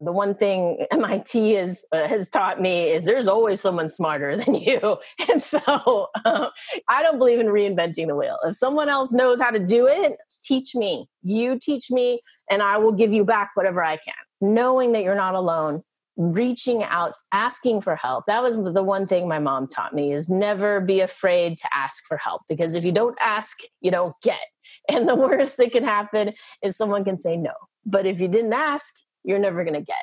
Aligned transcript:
the 0.00 0.12
one 0.12 0.34
thing 0.34 0.86
MIT 0.90 1.56
is, 1.56 1.84
uh, 1.92 2.08
has 2.08 2.30
taught 2.30 2.60
me 2.60 2.90
is 2.90 3.04
there's 3.04 3.26
always 3.26 3.60
someone 3.60 3.90
smarter 3.90 4.36
than 4.44 4.54
you. 4.54 4.96
And 5.28 5.42
so 5.42 6.08
uh, 6.24 6.48
I 6.88 7.02
don't 7.02 7.18
believe 7.18 7.40
in 7.40 7.46
reinventing 7.46 8.06
the 8.06 8.16
wheel. 8.16 8.36
If 8.46 8.56
someone 8.56 8.88
else 8.88 9.12
knows 9.12 9.40
how 9.40 9.50
to 9.50 9.58
do 9.58 9.86
it, 9.86 10.16
teach 10.44 10.74
me. 10.74 11.06
You 11.22 11.58
teach 11.58 11.90
me, 11.90 12.20
and 12.50 12.62
I 12.62 12.78
will 12.78 12.92
give 12.92 13.12
you 13.12 13.24
back 13.24 13.50
whatever 13.54 13.84
I 13.84 13.96
can. 13.96 14.14
Knowing 14.40 14.92
that 14.92 15.02
you're 15.02 15.14
not 15.14 15.34
alone, 15.34 15.82
reaching 16.16 16.82
out, 16.82 17.12
asking 17.32 17.82
for 17.82 17.96
help. 17.96 18.24
That 18.26 18.42
was 18.42 18.56
the 18.56 18.82
one 18.82 19.06
thing 19.06 19.28
my 19.28 19.38
mom 19.38 19.68
taught 19.68 19.94
me 19.94 20.12
is 20.12 20.28
never 20.28 20.80
be 20.80 21.00
afraid 21.00 21.58
to 21.58 21.68
ask 21.74 22.04
for 22.06 22.16
help 22.16 22.42
because 22.48 22.74
if 22.74 22.84
you 22.84 22.92
don't 22.92 23.16
ask, 23.20 23.58
you 23.80 23.90
don't 23.90 24.14
get. 24.22 24.40
And 24.88 25.08
the 25.08 25.14
worst 25.16 25.56
that 25.58 25.72
can 25.72 25.84
happen 25.84 26.32
is 26.62 26.76
someone 26.76 27.04
can 27.04 27.18
say 27.18 27.36
no. 27.36 27.52
But 27.84 28.06
if 28.06 28.20
you 28.20 28.28
didn't 28.28 28.52
ask, 28.52 28.94
you're 29.24 29.38
never 29.38 29.64
going 29.64 29.74
to 29.74 29.80
get. 29.84 29.96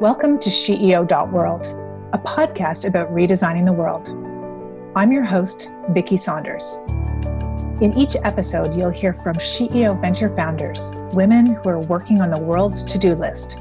Welcome 0.00 0.38
to 0.38 0.50
SheEO.world, 0.50 1.66
a 2.12 2.18
podcast 2.18 2.86
about 2.88 3.10
redesigning 3.10 3.66
the 3.66 3.72
world. 3.72 4.08
I'm 4.96 5.12
your 5.12 5.24
host, 5.24 5.70
Vicki 5.90 6.16
Saunders. 6.16 6.80
In 7.80 7.94
each 7.96 8.16
episode, 8.24 8.74
you'll 8.74 8.90
hear 8.90 9.14
from 9.14 9.36
SheEO 9.36 10.00
venture 10.00 10.34
founders, 10.34 10.92
women 11.12 11.46
who 11.46 11.68
are 11.68 11.80
working 11.80 12.20
on 12.20 12.30
the 12.30 12.38
world's 12.38 12.82
to 12.84 12.98
do 12.98 13.14
list. 13.14 13.58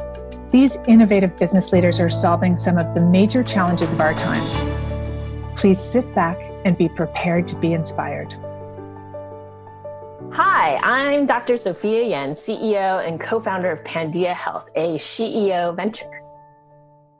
These 0.50 0.78
innovative 0.88 1.38
business 1.38 1.72
leaders 1.72 2.00
are 2.00 2.10
solving 2.10 2.58
some 2.58 2.78
of 2.78 2.96
the 2.96 3.06
major 3.06 3.44
challenges 3.44 3.94
of 3.94 4.02
our 4.02 4.14
times. 4.14 4.72
Please 5.56 5.80
sit 5.80 6.16
back 6.16 6.42
and 6.66 6.76
be 6.76 6.90
prepared 6.90 7.48
to 7.50 7.56
be 7.58 7.74
inspired. 7.74 8.36
Hi, 10.32 10.80
I'm 10.84 11.26
Dr. 11.26 11.58
Sophia 11.58 12.04
Yen, 12.04 12.30
CEO 12.30 13.06
and 13.06 13.20
co 13.20 13.40
founder 13.40 13.72
of 13.72 13.84
Pandia 13.84 14.34
Health, 14.34 14.70
a 14.76 14.98
SheEO 14.98 15.76
venture. 15.76 16.22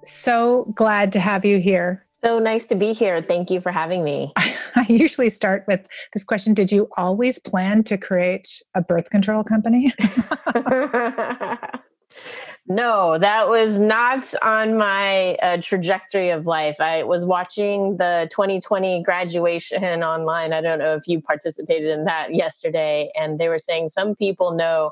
So 0.06 0.72
glad 0.76 1.12
to 1.14 1.20
have 1.20 1.44
you 1.44 1.60
here. 1.60 2.06
So 2.24 2.38
nice 2.38 2.68
to 2.68 2.76
be 2.76 2.94
here. 2.94 3.22
Thank 3.22 3.50
you 3.50 3.62
for 3.62 3.72
having 3.72 4.04
me. 4.04 4.32
I 4.38 4.86
usually 4.88 5.30
start 5.30 5.66
with 5.68 5.88
this 6.14 6.24
question 6.24 6.54
Did 6.54 6.72
you 6.72 6.88
always 6.98 7.40
plan 7.40 7.84
to 7.86 7.98
create 7.98 8.62
a 8.76 8.82
birth 8.82 9.10
control 9.10 9.44
company? 9.44 9.92
No, 12.72 13.18
that 13.18 13.50
was 13.50 13.80
not 13.80 14.32
on 14.44 14.78
my 14.78 15.34
uh, 15.38 15.58
trajectory 15.60 16.30
of 16.30 16.46
life. 16.46 16.80
I 16.80 17.02
was 17.02 17.26
watching 17.26 17.98
the 17.98 18.28
2020 18.30 19.02
graduation 19.02 20.04
online. 20.04 20.54
I 20.54 20.62
don't 20.62 20.78
know 20.78 20.94
if 20.94 21.08
you 21.08 21.20
participated 21.20 21.90
in 21.90 22.06
that 22.06 22.36
yesterday. 22.36 23.12
And 23.20 23.40
they 23.40 23.50
were 23.50 23.58
saying 23.58 23.90
some 23.90 24.16
people 24.16 24.54
know 24.54 24.92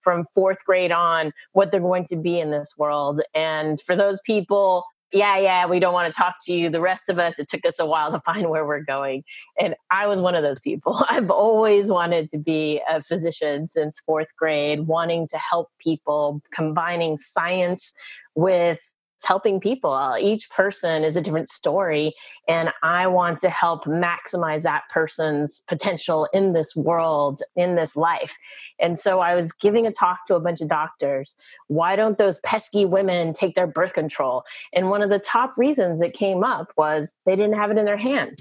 from 0.00 0.24
fourth 0.24 0.64
grade 0.64 0.90
on 0.90 1.32
what 1.52 1.70
they're 1.70 1.80
going 1.80 2.06
to 2.06 2.16
be 2.16 2.40
in 2.40 2.50
this 2.50 2.78
world. 2.78 3.20
And 3.34 3.78
for 3.78 3.94
those 3.94 4.20
people 4.24 4.86
yeah, 5.12 5.38
yeah, 5.38 5.66
we 5.66 5.80
don't 5.80 5.94
want 5.94 6.12
to 6.12 6.16
talk 6.16 6.36
to 6.44 6.52
you. 6.52 6.68
The 6.68 6.80
rest 6.80 7.08
of 7.08 7.18
us, 7.18 7.38
it 7.38 7.48
took 7.48 7.64
us 7.64 7.78
a 7.78 7.86
while 7.86 8.12
to 8.12 8.20
find 8.26 8.48
where 8.50 8.66
we're 8.66 8.82
going. 8.82 9.24
And 9.58 9.74
I 9.90 10.06
was 10.06 10.20
one 10.20 10.34
of 10.34 10.42
those 10.42 10.60
people. 10.60 11.04
I've 11.10 11.30
always 11.30 11.88
wanted 11.88 12.28
to 12.30 12.38
be 12.38 12.80
a 12.88 13.02
physician 13.02 13.66
since 13.66 14.00
fourth 14.00 14.28
grade, 14.36 14.86
wanting 14.86 15.26
to 15.28 15.38
help 15.38 15.70
people, 15.78 16.42
combining 16.52 17.16
science 17.16 17.92
with 18.34 18.94
helping 19.24 19.60
people. 19.60 19.90
Uh, 19.90 20.16
each 20.18 20.48
person 20.50 21.04
is 21.04 21.16
a 21.16 21.20
different 21.20 21.48
story, 21.48 22.14
and 22.46 22.72
I 22.82 23.06
want 23.06 23.38
to 23.40 23.50
help 23.50 23.84
maximize 23.84 24.62
that 24.62 24.84
person's 24.90 25.60
potential 25.68 26.28
in 26.32 26.52
this 26.52 26.74
world, 26.76 27.42
in 27.56 27.74
this 27.74 27.96
life. 27.96 28.36
And 28.78 28.96
so 28.96 29.20
I 29.20 29.34
was 29.34 29.52
giving 29.52 29.86
a 29.86 29.92
talk 29.92 30.26
to 30.26 30.34
a 30.34 30.40
bunch 30.40 30.60
of 30.60 30.68
doctors. 30.68 31.34
Why 31.66 31.96
don't 31.96 32.18
those 32.18 32.38
pesky 32.40 32.84
women 32.84 33.32
take 33.32 33.54
their 33.54 33.66
birth 33.66 33.94
control? 33.94 34.44
And 34.72 34.90
one 34.90 35.02
of 35.02 35.10
the 35.10 35.18
top 35.18 35.56
reasons 35.56 36.00
it 36.00 36.12
came 36.12 36.44
up 36.44 36.72
was 36.76 37.14
they 37.26 37.36
didn't 37.36 37.56
have 37.56 37.70
it 37.70 37.78
in 37.78 37.84
their 37.84 37.96
hand. 37.96 38.38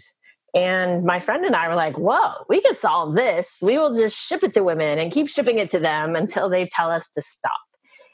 And 0.53 1.03
my 1.03 1.19
friend 1.19 1.45
and 1.45 1.55
I 1.55 1.67
were 1.67 1.75
like, 1.75 1.97
whoa, 1.97 2.45
we 2.49 2.61
can 2.61 2.73
solve 2.73 3.15
this. 3.15 3.59
We 3.61 3.77
will 3.77 3.93
just 3.93 4.15
ship 4.15 4.43
it 4.43 4.51
to 4.53 4.63
women 4.63 4.97
and 4.97 5.11
keep 5.11 5.27
shipping 5.27 5.59
it 5.59 5.69
to 5.69 5.79
them 5.79 6.15
until 6.15 6.49
they 6.49 6.65
tell 6.67 6.89
us 6.89 7.07
to 7.09 7.21
stop. 7.21 7.51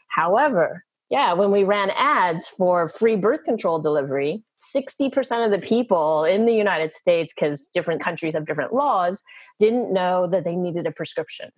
However, 0.10 0.84
yeah, 1.14 1.32
when 1.34 1.52
we 1.52 1.64
ran 1.64 1.92
ads 1.92 2.48
for 2.48 2.90
free 2.90 3.16
birth 3.16 3.44
control 3.44 3.78
delivery, 3.80 4.42
60% 4.76 5.46
of 5.46 5.52
the 5.52 5.60
people 5.60 6.24
in 6.24 6.48
the 6.48 6.56
United 6.56 6.92
States, 6.92 7.32
because 7.36 7.70
different 7.72 8.02
countries 8.02 8.34
have 8.34 8.48
different 8.48 8.74
laws, 8.74 9.22
didn't 9.60 9.94
know 9.94 10.26
that 10.26 10.44
they 10.44 10.56
needed 10.56 10.88
a 10.88 10.92
prescription. 10.92 11.52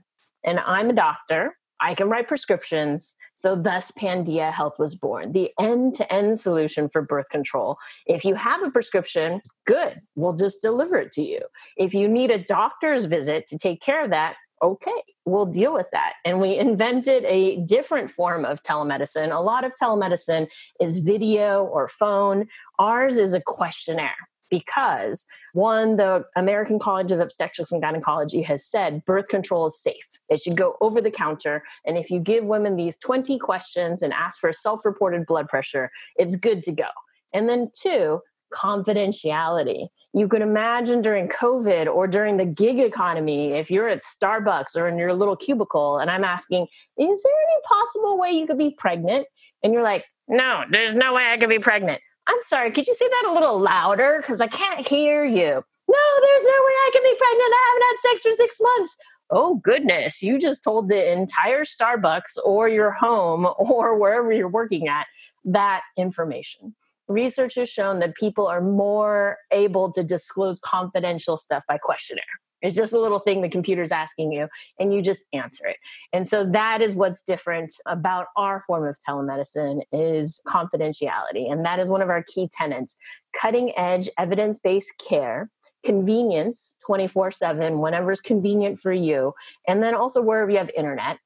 And 0.44 0.60
I'm 0.66 0.90
a 0.90 0.94
doctor. 0.94 1.56
I 1.80 1.96
can 1.96 2.10
write 2.10 2.28
prescriptions. 2.28 3.16
So, 3.36 3.56
thus, 3.56 3.94
Pandia 3.98 4.52
Health 4.52 4.78
was 4.78 4.94
born, 4.94 5.32
the 5.32 5.50
end 5.58 5.96
to 5.96 6.14
end 6.14 6.38
solution 6.38 6.90
for 6.90 7.02
birth 7.02 7.30
control. 7.30 7.78
If 8.08 8.26
you 8.26 8.36
have 8.36 8.62
a 8.62 8.70
prescription, 8.72 9.40
good, 9.66 10.02
we'll 10.16 10.36
just 10.36 10.62
deliver 10.62 10.98
it 10.98 11.14
to 11.14 11.22
you. 11.22 11.40
If 11.78 11.94
you 11.94 12.10
need 12.10 12.30
a 12.30 12.44
doctor's 12.44 13.06
visit 13.06 13.48
to 13.48 13.58
take 13.58 13.82
care 13.82 14.04
of 14.04 14.10
that, 14.12 14.36
okay, 14.62 15.04
we'll 15.26 15.46
deal 15.46 15.74
with 15.74 15.88
that. 15.92 16.14
And 16.24 16.40
we 16.40 16.58
invented 16.58 17.26
a 17.26 17.58
different 17.68 18.12
form 18.12 18.46
of 18.46 18.64
telemedicine. 18.64 19.36
A 19.36 19.42
lot 19.42 19.64
of 19.64 19.74
telemedicine 19.82 20.48
is 20.80 21.00
video 21.00 21.66
or 21.66 21.88
phone, 21.88 22.48
ours 22.80 23.18
is 23.18 23.34
a 23.34 23.42
questionnaire. 23.42 24.16
Because 24.52 25.26
one, 25.54 25.98
the 25.98 26.24
American 26.36 26.78
College 26.78 27.12
of 27.12 27.20
Obstetrics 27.20 27.72
and 27.72 27.82
Gynecology 27.82 28.44
has 28.44 28.64
said 28.64 29.04
birth 29.04 29.28
control 29.28 29.66
is 29.66 29.82
safe. 29.82 30.08
It 30.30 30.40
should 30.40 30.56
go 30.56 30.78
over 30.82 31.02
the 31.02 31.10
counter. 31.10 31.64
And 31.84 31.98
if 31.98 32.12
you 32.12 32.20
give 32.20 32.46
women 32.46 32.76
these 32.76 32.96
20 32.98 33.40
questions 33.40 34.04
and 34.04 34.14
ask 34.14 34.40
for 34.40 34.54
self 34.54 34.86
reported 34.86 35.26
blood 35.26 35.48
pressure, 35.50 35.90
it's 36.16 36.36
good 36.36 36.64
to 36.66 36.72
go. 36.72 36.88
And 37.34 37.50
then 37.50 37.72
two, 37.74 38.22
confidentiality. 38.56 39.88
You 40.14 40.30
can 40.30 40.42
imagine 40.42 41.02
during 41.02 41.28
COVID 41.28 41.94
or 41.94 42.08
during 42.08 42.38
the 42.38 42.46
gig 42.46 42.80
economy, 42.80 43.52
if 43.52 43.70
you're 43.70 43.90
at 43.90 44.02
Starbucks 44.02 44.76
or 44.76 44.88
in 44.88 44.98
your 44.98 45.14
little 45.14 45.36
cubicle, 45.36 45.98
and 45.98 46.10
I'm 46.10 46.24
asking, 46.24 46.68
is 46.98 47.24
there 47.24 47.34
any 47.34 47.62
possible 47.68 48.18
way 48.18 48.32
you 48.32 48.48
could 48.48 48.58
be 48.58 48.72
pregnant? 48.78 49.28
And 49.62 49.74
you're 49.74 49.84
like, 49.84 50.06
no, 50.28 50.64
there's 50.72 50.96
no 50.96 51.14
way 51.14 51.26
I 51.32 51.38
could 51.38 51.50
be 51.50 51.60
pregnant. 51.60 52.02
I'm 52.28 52.42
sorry, 52.42 52.72
could 52.72 52.88
you 52.88 52.96
say 52.96 53.08
that 53.08 53.26
a 53.30 53.34
little 53.34 53.60
louder? 53.60 54.20
Because 54.22 54.40
I 54.40 54.48
can't 54.48 54.88
hear 54.88 55.26
you. 55.26 55.64
No, 55.88 56.06
there's 56.22 56.44
no 56.44 56.60
way 56.66 56.76
I 56.86 56.90
could 56.94 57.04
be 57.04 57.16
pregnant. 57.18 57.54
I 57.54 57.66
haven't 57.68 57.88
had 57.88 57.98
sex 58.00 58.22
for 58.24 58.32
six 58.32 58.58
months. 58.62 58.98
Oh, 59.32 59.56
goodness. 59.56 60.24
You 60.24 60.40
just 60.40 60.64
told 60.64 60.88
the 60.88 61.12
entire 61.12 61.66
Starbucks 61.66 62.38
or 62.46 62.70
your 62.70 62.92
home 62.92 63.48
or 63.58 64.00
wherever 64.00 64.32
you're 64.32 64.50
working 64.50 64.88
at 64.88 65.08
that 65.44 65.82
information 65.98 66.74
research 67.08 67.56
has 67.56 67.70
shown 67.70 68.00
that 68.00 68.16
people 68.16 68.48
are 68.48 68.62
more 68.62 69.38
able 69.52 69.92
to 69.92 70.04
disclose 70.04 70.60
confidential 70.60 71.38
stuff 71.38 71.64
by 71.68 71.78
questionnaire. 71.78 72.24
It's 72.62 72.76
just 72.76 72.94
a 72.94 73.00
little 73.00 73.20
thing 73.20 73.42
the 73.42 73.50
computer's 73.50 73.92
asking 73.92 74.32
you, 74.32 74.48
and 74.80 74.94
you 74.94 75.02
just 75.02 75.26
answer 75.34 75.68
it. 75.68 75.78
And 76.14 76.28
so 76.28 76.50
that 76.52 76.82
is 76.82 76.96
what's 76.96 77.22
different 77.22 77.74
about 77.86 78.28
our 78.36 78.62
form 78.62 78.88
of 78.88 78.98
telemedicine 79.08 79.82
is 79.92 80.42
confidentiality. 80.48 81.52
And 81.52 81.64
that 81.64 81.80
is 81.80 81.90
one 81.90 82.02
of 82.02 82.10
our 82.10 82.24
key 82.24 82.50
tenets. 82.52 82.98
Cutting 83.40 83.72
edge 83.78 84.10
evidence-based 84.18 84.94
care 85.08 85.52
convenience 85.86 86.78
24 86.88 87.32
7 87.32 87.80
whenever 87.80 88.12
it's 88.12 88.20
convenient 88.20 88.80
for 88.80 88.92
you 88.92 89.32
and 89.68 89.84
then 89.84 89.94
also 89.94 90.20
wherever 90.20 90.50
you 90.50 90.58
have 90.58 90.72
internet 90.76 91.20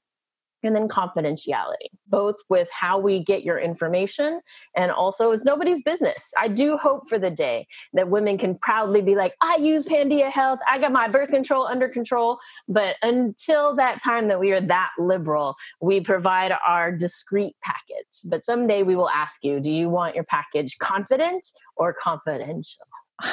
and 0.64 0.76
then 0.76 0.88
confidentiality, 0.88 1.90
both 2.08 2.36
with 2.50 2.70
how 2.72 3.00
we 3.00 3.24
get 3.24 3.44
your 3.44 3.60
information 3.60 4.42
and 4.76 4.92
also 4.92 5.32
it's 5.32 5.46
nobody's 5.46 5.82
business. 5.82 6.32
I 6.38 6.48
do 6.48 6.78
hope 6.78 7.08
for 7.08 7.18
the 7.18 7.30
day 7.30 7.68
that 7.94 8.10
women 8.10 8.38
can 8.38 8.56
proudly 8.56 9.02
be 9.02 9.16
like, 9.16 9.36
I 9.42 9.58
use 9.58 9.86
Pandia 9.86 10.30
Health, 10.30 10.60
I 10.68 10.80
got 10.80 10.92
my 10.92 11.08
birth 11.08 11.30
control 11.30 11.66
under 11.66 11.88
control. 11.88 12.40
But 12.68 12.98
until 13.02 13.76
that 13.76 14.04
time 14.04 14.28
that 14.28 14.40
we 14.40 14.52
are 14.52 14.62
that 14.62 14.92
liberal, 15.00 15.56
we 15.82 16.02
provide 16.02 16.54
our 16.66 16.92
discreet 16.92 17.56
packets. 17.64 18.24
But 18.24 18.46
someday 18.46 18.84
we 18.84 18.96
will 18.96 19.10
ask 19.10 19.44
you, 19.44 19.60
do 19.60 19.72
you 19.72 19.90
want 19.90 20.16
your 20.16 20.26
package 20.26 20.78
confident 20.80 21.46
or 21.78 21.94
confidential? 21.94 22.84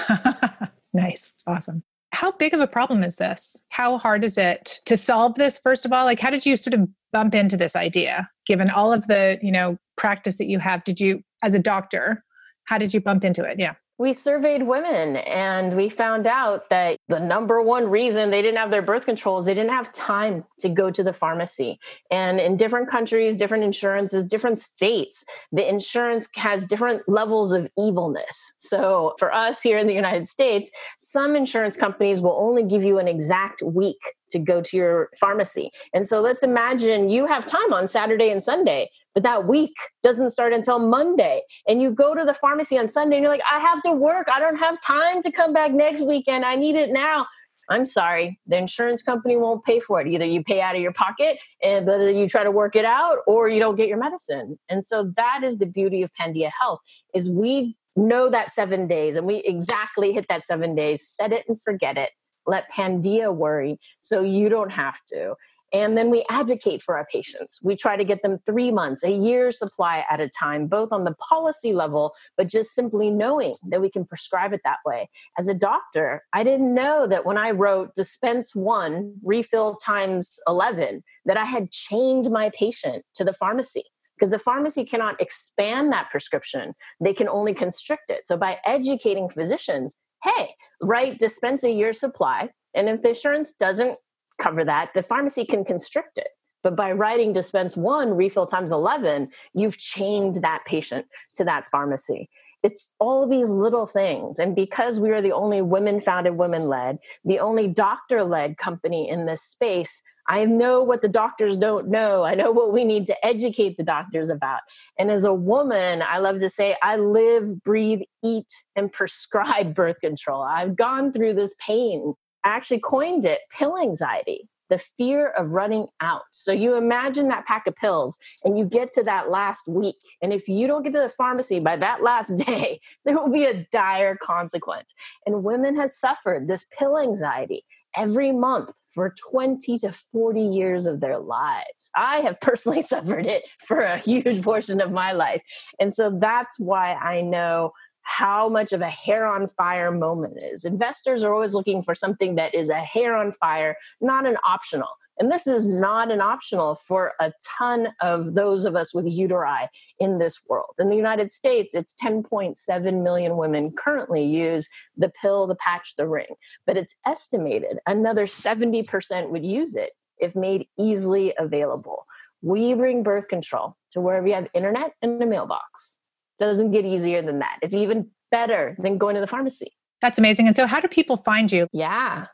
nice. 0.93 1.35
Awesome 1.47 1.83
how 2.17 2.33
big 2.33 2.55
of 2.55 2.61
a 2.61 2.67
problem 2.67 3.05
is 3.05 3.17
this? 3.17 3.63
How 3.69 3.99
hard 3.99 4.25
is 4.25 4.39
it 4.39 4.81
to 4.87 4.97
solve 4.97 5.35
this 5.35 5.59
first 5.59 5.85
of 5.85 5.93
all? 5.93 6.07
Like 6.07 6.19
how 6.19 6.31
did 6.31 6.47
you 6.47 6.57
sort 6.57 6.73
of 6.73 6.89
bump 7.17 7.35
into 7.35 7.57
this 7.57 7.75
idea 7.75 8.29
given 8.47 8.69
all 8.69 8.93
of 8.93 9.07
the, 9.07 9.39
you 9.41 9.51
know, 9.51 9.79
practice 9.97 10.37
that 10.37 10.47
you 10.47 10.59
have? 10.59 10.85
Did 10.85 11.01
you 11.01 11.23
as 11.43 11.55
a 11.55 11.59
doctor, 11.59 12.23
how 12.69 12.77
did 12.77 12.93
you 12.93 13.01
bump 13.01 13.25
into 13.25 13.43
it? 13.43 13.59
Yeah 13.59 13.75
we 13.99 14.13
surveyed 14.13 14.63
women 14.63 15.17
and 15.17 15.75
we 15.75 15.89
found 15.89 16.27
out 16.27 16.69
that 16.69 16.99
the 17.09 17.19
number 17.19 17.63
one 17.63 17.89
reason 17.89 18.31
they 18.31 18.43
didn't 18.43 18.59
have 18.59 18.71
their 18.71 18.83
birth 18.83 19.07
control 19.07 19.39
is 19.39 19.47
they 19.47 19.55
didn't 19.55 19.71
have 19.71 19.93
time 19.93 20.45
to 20.61 20.69
go 20.69 20.91
to 20.91 21.03
the 21.03 21.13
pharmacy. 21.13 21.79
And 22.11 22.39
in 22.39 22.57
different 22.57 22.91
countries, 22.91 23.39
different 23.39 23.65
insurances, 23.65 24.27
different 24.27 24.59
states, 24.59 25.25
the 25.51 25.67
insurance 25.67 26.29
has 26.35 26.67
different 26.67 27.09
levels 27.09 27.53
of 27.53 27.69
evilness. 27.79 28.53
So 28.59 29.15
for 29.19 29.33
us 29.33 29.63
here 29.63 29.79
in 29.79 29.87
the 29.87 29.95
United 29.95 30.29
States, 30.29 30.71
some 30.99 31.35
insurance 31.35 31.77
companies 31.77 32.21
will 32.21 32.37
only 32.39 32.65
give 32.65 32.85
you 32.85 32.99
an 32.99 33.09
exact 33.09 33.63
week 33.63 34.01
to 34.31 34.39
go 34.39 34.61
to 34.61 34.77
your 34.77 35.11
pharmacy. 35.19 35.71
And 35.95 36.07
so 36.07 36.21
let's 36.21 36.43
imagine 36.43 37.09
you 37.09 37.27
have 37.27 37.47
time 37.47 37.73
on 37.73 37.89
Saturday 37.89 38.31
and 38.31 38.43
Sunday, 38.43 38.91
but 39.17 39.23
that 39.23 39.47
week 39.47 39.75
doesn't 40.03 40.29
start 40.29 40.53
until 40.53 40.79
Monday. 40.79 41.41
And 41.67 41.81
you 41.81 41.91
go 41.91 42.15
to 42.15 42.23
the 42.23 42.35
pharmacy 42.35 42.79
on 42.79 42.87
Sunday 42.87 43.17
and 43.17 43.23
you're 43.23 43.33
like, 43.33 43.41
I 43.51 43.59
have 43.61 43.81
to 43.85 43.93
work. 43.93 44.29
I 44.31 44.39
don't 44.39 44.59
have 44.59 44.79
time 44.85 45.23
to 45.23 45.33
come 45.33 45.55
back 45.55 45.73
next 45.73 46.03
weekend. 46.03 46.45
I 46.45 46.55
need 46.55 46.77
it 46.77 46.91
now. 46.91 47.27
I'm 47.71 47.87
sorry, 47.87 48.39
the 48.47 48.59
insurance 48.59 49.01
company 49.01 49.39
won't 49.39 49.65
pay 49.65 49.81
for 49.81 50.03
it. 50.03 50.07
Either 50.07 50.27
you 50.27 50.45
pay 50.45 50.61
out 50.61 50.77
of 50.77 50.83
your 50.83 50.93
pocket 50.93 51.39
and 51.63 51.87
whether 51.87 52.11
you 52.11 52.29
try 52.29 52.45
to 52.45 52.51
work 52.51 52.77
it 52.77 52.85
out 52.85 53.21
or 53.27 53.49
you 53.49 53.59
don't 53.59 53.77
get 53.77 53.89
your 53.89 53.97
medicine. 53.97 54.59
And 54.69 54.85
so 54.85 55.11
that 55.17 55.41
is 55.43 55.57
the 55.57 55.67
beauty 55.67 56.03
of 56.03 56.11
Pandia 56.21 56.51
Health 56.61 56.81
is 57.15 57.31
we 57.31 57.75
know 57.97 58.29
that 58.29 58.53
7 58.53 58.87
days 58.87 59.17
and 59.17 59.27
we 59.27 59.37
exactly 59.37 60.13
hit 60.13 60.27
that 60.29 60.45
7 60.45 60.75
days, 60.75 61.09
set 61.09 61.33
it 61.33 61.47
and 61.49 61.59
forget 61.63 61.97
it. 61.97 62.11
Let 62.45 62.71
Pandia 62.71 63.35
worry 63.35 63.81
so 64.03 64.21
you 64.21 64.51
don't 64.51 64.71
have 64.71 65.01
to. 65.07 65.35
And 65.77 65.97
then 65.97 66.09
we 66.09 66.25
advocate 66.31 66.83
for 66.83 66.97
our 66.97 67.07
patients. 67.13 67.59
We 67.63 67.77
try 67.77 67.99
to 67.99 68.05
get 68.05 68.23
them 68.23 68.39
three 68.47 68.71
months, 68.71 69.05
a 69.05 69.11
year 69.11 69.53
supply 69.53 70.07
at 70.09 70.21
a 70.21 70.31
time, 70.31 70.69
both 70.69 70.91
on 70.91 71.05
the 71.05 71.15
policy 71.17 71.75
level, 71.75 72.15
but 72.39 72.47
just 72.47 72.75
simply 72.75 73.11
knowing 73.11 73.53
that 73.69 73.83
we 73.83 73.91
can 73.91 74.07
prescribe 74.07 74.55
it 74.55 74.63
that 74.65 74.79
way. 74.87 75.11
As 75.39 75.49
a 75.49 75.55
doctor, 75.55 76.23
I 76.33 76.45
didn't 76.45 76.73
know 76.73 77.07
that 77.07 77.27
when 77.27 77.37
I 77.37 77.51
wrote 77.51 77.95
dispense 77.95 78.55
one, 78.55 79.17
refill 79.23 79.77
times 79.77 80.39
11, 80.49 81.05
that 81.27 81.37
I 81.37 81.45
had 81.45 81.71
chained 81.71 82.31
my 82.31 82.51
patient 82.59 83.05
to 83.17 83.25
the 83.25 83.35
pharmacy 83.35 83.85
because 84.19 84.31
the 84.31 84.39
pharmacy 84.39 84.83
cannot 84.87 85.21
expand 85.21 85.93
that 85.93 86.09
prescription. 86.09 86.73
They 87.01 87.13
can 87.13 87.29
only 87.29 87.53
constrict 87.53 88.09
it. 88.09 88.27
So 88.27 88.39
by 88.39 88.57
educating 88.65 89.29
physicians, 89.29 89.95
hey, 90.25 90.55
write 90.83 91.19
dispense 91.19 91.65
a 91.65 91.71
year 91.71 91.93
supply. 91.93 92.49
And 92.75 92.89
if 92.89 93.03
the 93.03 93.11
insurance 93.11 93.53
doesn't 93.53 93.99
cover 94.39 94.65
that. 94.65 94.91
The 94.95 95.03
pharmacy 95.03 95.45
can 95.45 95.65
constrict 95.65 96.19
it. 96.19 96.29
But 96.63 96.75
by 96.75 96.93
writing 96.93 97.33
dispense 97.33 97.77
one, 97.77 98.15
refill 98.15 98.47
times 98.47 98.73
11, 98.73 99.29
you've 99.55 99.79
chained 99.79 100.43
that 100.43 100.65
patient 100.67 101.07
to 101.37 101.45
that 101.45 101.69
pharmacy. 101.71 102.29
It's 102.63 102.95
all 102.99 103.29
these 103.29 103.49
little 103.49 103.87
things. 103.87 104.41
And 104.41 104.57
because 104.57 104.99
we 104.99 105.11
are 105.11 105.23
the 105.23 105.33
only 105.33 105.63
women 105.63 106.01
founded, 106.01 106.37
women 106.37 106.67
led, 106.67 106.99
the 107.25 107.39
only 107.39 107.69
doctor 107.69 108.25
led 108.25 108.59
company 108.59 109.09
in 109.09 109.27
this 109.27 109.43
space, 109.43 110.03
I 110.29 110.45
know 110.45 110.83
what 110.83 111.03
the 111.03 111.09
doctors 111.09 111.57
don't 111.57 111.89
know. 111.89 112.25
I 112.25 112.35
know 112.35 112.51
what 112.51 112.73
we 112.73 112.85
need 112.85 113.07
to 113.07 113.27
educate 113.27 113.77
the 113.77 113.85
doctors 113.85 114.29
about. 114.29 114.63
And 114.99 115.11
as 115.11 115.23
a 115.23 115.33
woman, 115.33 116.03
I 116.03 116.19
love 116.19 116.41
to 116.41 116.51
say, 116.51 116.77
I 116.83 116.97
live, 116.97 117.63
breathe, 117.63 118.01
eat, 118.25 118.53
and 118.75 118.93
prescribe 118.93 119.75
birth 119.75 120.01
control. 120.01 120.43
I've 120.43 120.75
gone 120.75 121.13
through 121.13 121.35
this 121.35 121.55
pain 121.65 122.15
actually 122.49 122.81
coined 122.81 123.25
it 123.25 123.41
pill 123.57 123.77
anxiety, 123.79 124.49
the 124.69 124.79
fear 124.79 125.31
of 125.31 125.51
running 125.51 125.87
out. 126.01 126.23
So 126.31 126.53
you 126.53 126.77
imagine 126.77 127.29
that 127.29 127.47
pack 127.47 127.67
of 127.67 127.77
pills 127.77 128.19
and 128.45 128.59
you 128.59 128.65
get 128.65 128.93
to 128.95 129.03
that 129.05 129.31
last 129.31 129.69
week. 129.69 129.97
And 130.23 130.33
if 130.33 130.49
you 130.49 130.67
don't 130.67 130.83
get 130.83 130.93
to 130.95 131.01
the 131.01 131.09
pharmacy 131.09 131.61
by 131.61 131.77
that 131.77 132.03
last 132.03 132.37
day, 132.47 132.81
there 133.05 133.17
will 133.17 133.31
be 133.31 133.45
a 133.45 133.67
dire 133.71 134.17
consequence. 134.17 134.93
And 135.25 135.45
women 135.45 135.77
have 135.77 135.91
suffered 135.91 136.47
this 136.49 136.65
pill 136.79 136.99
anxiety 136.99 137.65
every 137.97 138.31
month 138.31 138.77
for 138.91 139.15
20 139.31 139.79
to 139.79 139.93
40 139.93 140.41
years 140.41 140.87
of 140.87 141.01
their 141.01 141.19
lives. 141.19 141.91
I 141.97 142.19
have 142.19 142.41
personally 142.43 142.83
suffered 142.83 143.27
it 143.27 143.43
for 143.67 143.81
a 143.81 143.99
huge 143.99 144.43
portion 144.43 144.81
of 144.81 144.93
my 144.93 145.13
life. 145.13 145.43
And 145.81 145.93
so 145.93 146.17
that's 146.21 146.59
why 146.59 146.95
I 146.95 147.23
know 147.23 147.73
how 148.07 148.49
much 148.49 148.73
of 148.73 148.81
a 148.81 148.89
hair 148.89 149.27
on 149.27 149.49
fire 149.49 149.91
moment 149.91 150.41
is. 150.43 150.65
Investors 150.65 151.25
are 151.25 151.35
always 151.35 151.55
looking 151.55 151.83
for 151.83 151.95
something 151.95 152.37
that 152.37 152.55
is 152.55 152.71
a 152.71 152.81
hair 152.81 153.17
on 153.17 153.33
fire, 153.33 153.77
not 154.01 154.27
an 154.27 154.37
optional. 154.45 154.89
And 155.19 155.33
this 155.33 155.47
is 155.47 155.67
not 155.67 156.13
an 156.13 156.21
optional 156.21 156.77
for 156.77 157.15
a 157.21 157.33
ton 157.59 157.89
of 158.01 158.35
those 158.35 158.65
of 158.65 158.77
us 158.77 158.95
with 158.95 159.07
uteri 159.07 159.69
in 159.99 160.19
this 160.19 160.41
world. 160.49 160.75
In 160.79 160.89
the 160.89 160.97
United 160.97 161.33
States, 161.33 161.75
it's 161.75 161.95
10.7 162.01 163.03
million 163.03 163.37
women 163.37 163.73
currently 163.77 164.25
use 164.25 164.69
the 164.97 165.11
pill, 165.21 165.47
the 165.47 165.57
patch, 165.57 165.95
the 165.97 166.07
ring. 166.07 166.37
But 166.67 166.77
it's 166.77 166.95
estimated 167.07 167.79
another 167.87 168.27
70% 168.27 169.31
would 169.31 169.45
use 169.45 169.75
it 169.75 169.93
if 170.19 170.37
made 170.37 170.69
easily 170.79 171.35
available. 171.39 172.05
We 172.43 172.75
bring 172.75 173.03
birth 173.03 173.29
control 173.29 173.77
to 173.93 174.01
wherever 174.01 174.29
you 174.29 174.35
have 174.35 174.49
internet 174.55 174.93
and 175.03 175.21
a 175.21 175.27
mailbox 175.27 175.99
doesn't 176.39 176.71
get 176.71 176.85
easier 176.85 177.23
than 177.23 177.39
that. 177.41 177.59
It's 177.63 177.75
even 177.75 178.11
better 178.31 178.77
than 178.79 178.99
going 178.99 179.15
to 179.15 179.21
the 179.21 179.27
pharmacy. 179.27 179.73
That's 180.01 180.19
amazing. 180.19 180.47
And 180.47 180.55
so, 180.55 180.67
how 180.67 180.81
do 180.81 180.89
people 180.89 181.17
find 181.19 181.51
you? 181.51 181.67
Yeah. 181.73 182.27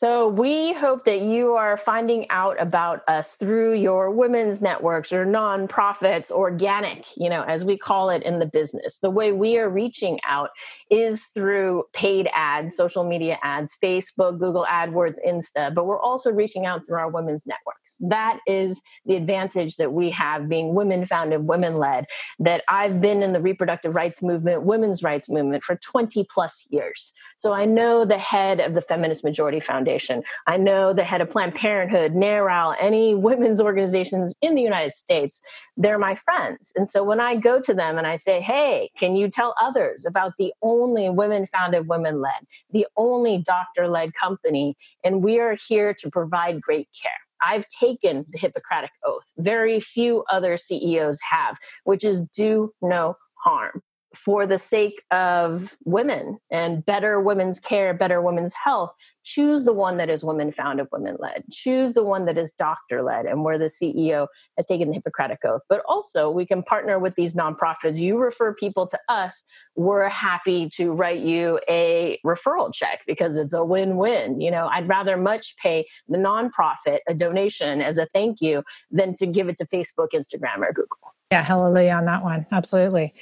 So, 0.00 0.28
we 0.28 0.74
hope 0.74 1.04
that 1.06 1.22
you 1.22 1.54
are 1.54 1.76
finding 1.76 2.30
out 2.30 2.54
about 2.62 3.02
us 3.08 3.34
through 3.34 3.74
your 3.74 4.12
women's 4.12 4.62
networks 4.62 5.12
or 5.12 5.26
nonprofits, 5.26 6.30
organic, 6.30 7.04
you 7.16 7.28
know, 7.28 7.42
as 7.42 7.64
we 7.64 7.76
call 7.76 8.08
it 8.10 8.22
in 8.22 8.38
the 8.38 8.46
business. 8.46 8.98
The 8.98 9.10
way 9.10 9.32
we 9.32 9.58
are 9.58 9.68
reaching 9.68 10.20
out 10.24 10.50
is 10.88 11.24
through 11.34 11.82
paid 11.94 12.28
ads, 12.32 12.76
social 12.76 13.02
media 13.02 13.38
ads, 13.42 13.76
Facebook, 13.82 14.38
Google 14.38 14.64
AdWords, 14.70 15.16
Insta, 15.26 15.74
but 15.74 15.84
we're 15.84 16.00
also 16.00 16.30
reaching 16.30 16.64
out 16.64 16.86
through 16.86 16.98
our 16.98 17.10
women's 17.10 17.44
networks. 17.44 17.96
That 17.98 18.38
is 18.46 18.80
the 19.04 19.16
advantage 19.16 19.78
that 19.78 19.92
we 19.92 20.10
have 20.10 20.48
being 20.48 20.76
women 20.76 21.06
founded, 21.06 21.48
women 21.48 21.74
led, 21.74 22.06
that 22.38 22.62
I've 22.68 23.00
been 23.00 23.20
in 23.24 23.32
the 23.32 23.40
reproductive 23.40 23.96
rights 23.96 24.22
movement, 24.22 24.62
women's 24.62 25.02
rights 25.02 25.28
movement 25.28 25.64
for 25.64 25.74
20 25.74 26.24
plus 26.32 26.68
years. 26.70 27.12
So, 27.36 27.52
I 27.52 27.64
know 27.64 28.04
the 28.04 28.18
head 28.18 28.60
of 28.60 28.74
the 28.74 28.80
Feminist 28.80 29.24
Majority 29.24 29.58
Foundation 29.58 29.87
Foundation. 29.88 30.22
I 30.46 30.56
know 30.56 30.92
the 30.92 31.04
head 31.04 31.20
of 31.20 31.30
Planned 31.30 31.54
Parenthood, 31.54 32.12
NARAL, 32.12 32.76
any 32.78 33.14
women's 33.14 33.60
organizations 33.60 34.34
in 34.42 34.54
the 34.54 34.62
United 34.62 34.92
States, 34.92 35.40
they're 35.76 35.98
my 35.98 36.14
friends. 36.14 36.72
And 36.76 36.88
so 36.88 37.02
when 37.02 37.20
I 37.20 37.36
go 37.36 37.60
to 37.60 37.72
them 37.72 37.96
and 37.96 38.06
I 38.06 38.16
say, 38.16 38.40
hey, 38.40 38.90
can 38.98 39.16
you 39.16 39.28
tell 39.28 39.54
others 39.60 40.04
about 40.06 40.32
the 40.38 40.52
only 40.62 41.08
women 41.08 41.46
founded, 41.46 41.88
women 41.88 42.20
led, 42.20 42.46
the 42.70 42.86
only 42.96 43.38
doctor 43.38 43.88
led 43.88 44.12
company, 44.14 44.76
and 45.04 45.22
we 45.22 45.40
are 45.40 45.56
here 45.68 45.94
to 45.94 46.10
provide 46.10 46.60
great 46.60 46.88
care. 47.00 47.12
I've 47.40 47.66
taken 47.68 48.24
the 48.28 48.38
Hippocratic 48.38 48.90
Oath. 49.04 49.32
Very 49.38 49.80
few 49.80 50.24
other 50.30 50.58
CEOs 50.58 51.18
have, 51.30 51.56
which 51.84 52.04
is 52.04 52.28
do 52.28 52.72
no 52.82 53.14
harm 53.44 53.82
for 54.14 54.46
the 54.46 54.58
sake 54.58 55.02
of 55.10 55.76
women 55.84 56.38
and 56.50 56.84
better 56.84 57.20
women's 57.20 57.60
care, 57.60 57.92
better 57.92 58.22
women's 58.22 58.54
health, 58.54 58.92
choose 59.22 59.64
the 59.64 59.72
one 59.72 59.98
that 59.98 60.08
is 60.08 60.24
women 60.24 60.50
founded, 60.50 60.86
women 60.90 61.16
led. 61.18 61.44
Choose 61.50 61.92
the 61.92 62.02
one 62.02 62.24
that 62.24 62.38
is 62.38 62.52
doctor 62.52 63.02
led 63.02 63.26
and 63.26 63.44
where 63.44 63.58
the 63.58 63.66
CEO 63.66 64.26
has 64.56 64.64
taken 64.64 64.88
the 64.88 64.94
Hippocratic 64.94 65.44
Oath. 65.44 65.60
But 65.68 65.82
also, 65.86 66.30
we 66.30 66.46
can 66.46 66.62
partner 66.62 66.98
with 66.98 67.14
these 67.14 67.34
nonprofits. 67.34 67.98
You 67.98 68.18
refer 68.18 68.54
people 68.54 68.86
to 68.86 68.98
us, 69.08 69.44
we're 69.76 70.08
happy 70.08 70.68
to 70.70 70.92
write 70.92 71.20
you 71.20 71.60
a 71.68 72.18
referral 72.24 72.72
check 72.72 73.02
because 73.06 73.36
it's 73.36 73.52
a 73.52 73.64
win 73.64 73.96
win. 73.96 74.40
You 74.40 74.50
know, 74.50 74.68
I'd 74.68 74.88
rather 74.88 75.16
much 75.16 75.54
pay 75.58 75.86
the 76.08 76.18
nonprofit 76.18 76.98
a 77.06 77.14
donation 77.14 77.82
as 77.82 77.98
a 77.98 78.06
thank 78.06 78.40
you 78.40 78.62
than 78.90 79.12
to 79.14 79.26
give 79.26 79.48
it 79.48 79.58
to 79.58 79.66
Facebook, 79.66 80.08
Instagram, 80.14 80.60
or 80.60 80.72
Google. 80.72 81.07
Yeah, 81.30 81.44
hallelujah 81.44 81.92
on 81.92 82.06
that 82.06 82.24
one. 82.24 82.46
Absolutely. 82.52 83.12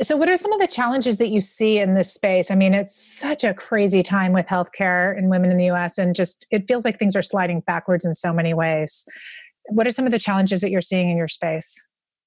So, 0.00 0.16
what 0.16 0.28
are 0.28 0.36
some 0.36 0.52
of 0.52 0.60
the 0.60 0.68
challenges 0.68 1.18
that 1.18 1.30
you 1.30 1.40
see 1.40 1.78
in 1.78 1.94
this 1.94 2.12
space? 2.12 2.52
I 2.52 2.54
mean, 2.54 2.72
it's 2.72 2.94
such 2.94 3.42
a 3.42 3.52
crazy 3.52 4.00
time 4.00 4.32
with 4.32 4.46
healthcare 4.46 5.18
and 5.18 5.28
women 5.28 5.50
in 5.50 5.56
the 5.56 5.68
US, 5.70 5.98
and 5.98 6.14
just 6.14 6.46
it 6.52 6.68
feels 6.68 6.84
like 6.84 7.00
things 7.00 7.16
are 7.16 7.22
sliding 7.22 7.60
backwards 7.60 8.04
in 8.04 8.14
so 8.14 8.32
many 8.32 8.54
ways. 8.54 9.04
What 9.70 9.88
are 9.88 9.90
some 9.90 10.06
of 10.06 10.12
the 10.12 10.20
challenges 10.20 10.60
that 10.60 10.70
you're 10.70 10.80
seeing 10.80 11.10
in 11.10 11.16
your 11.16 11.26
space? 11.26 11.82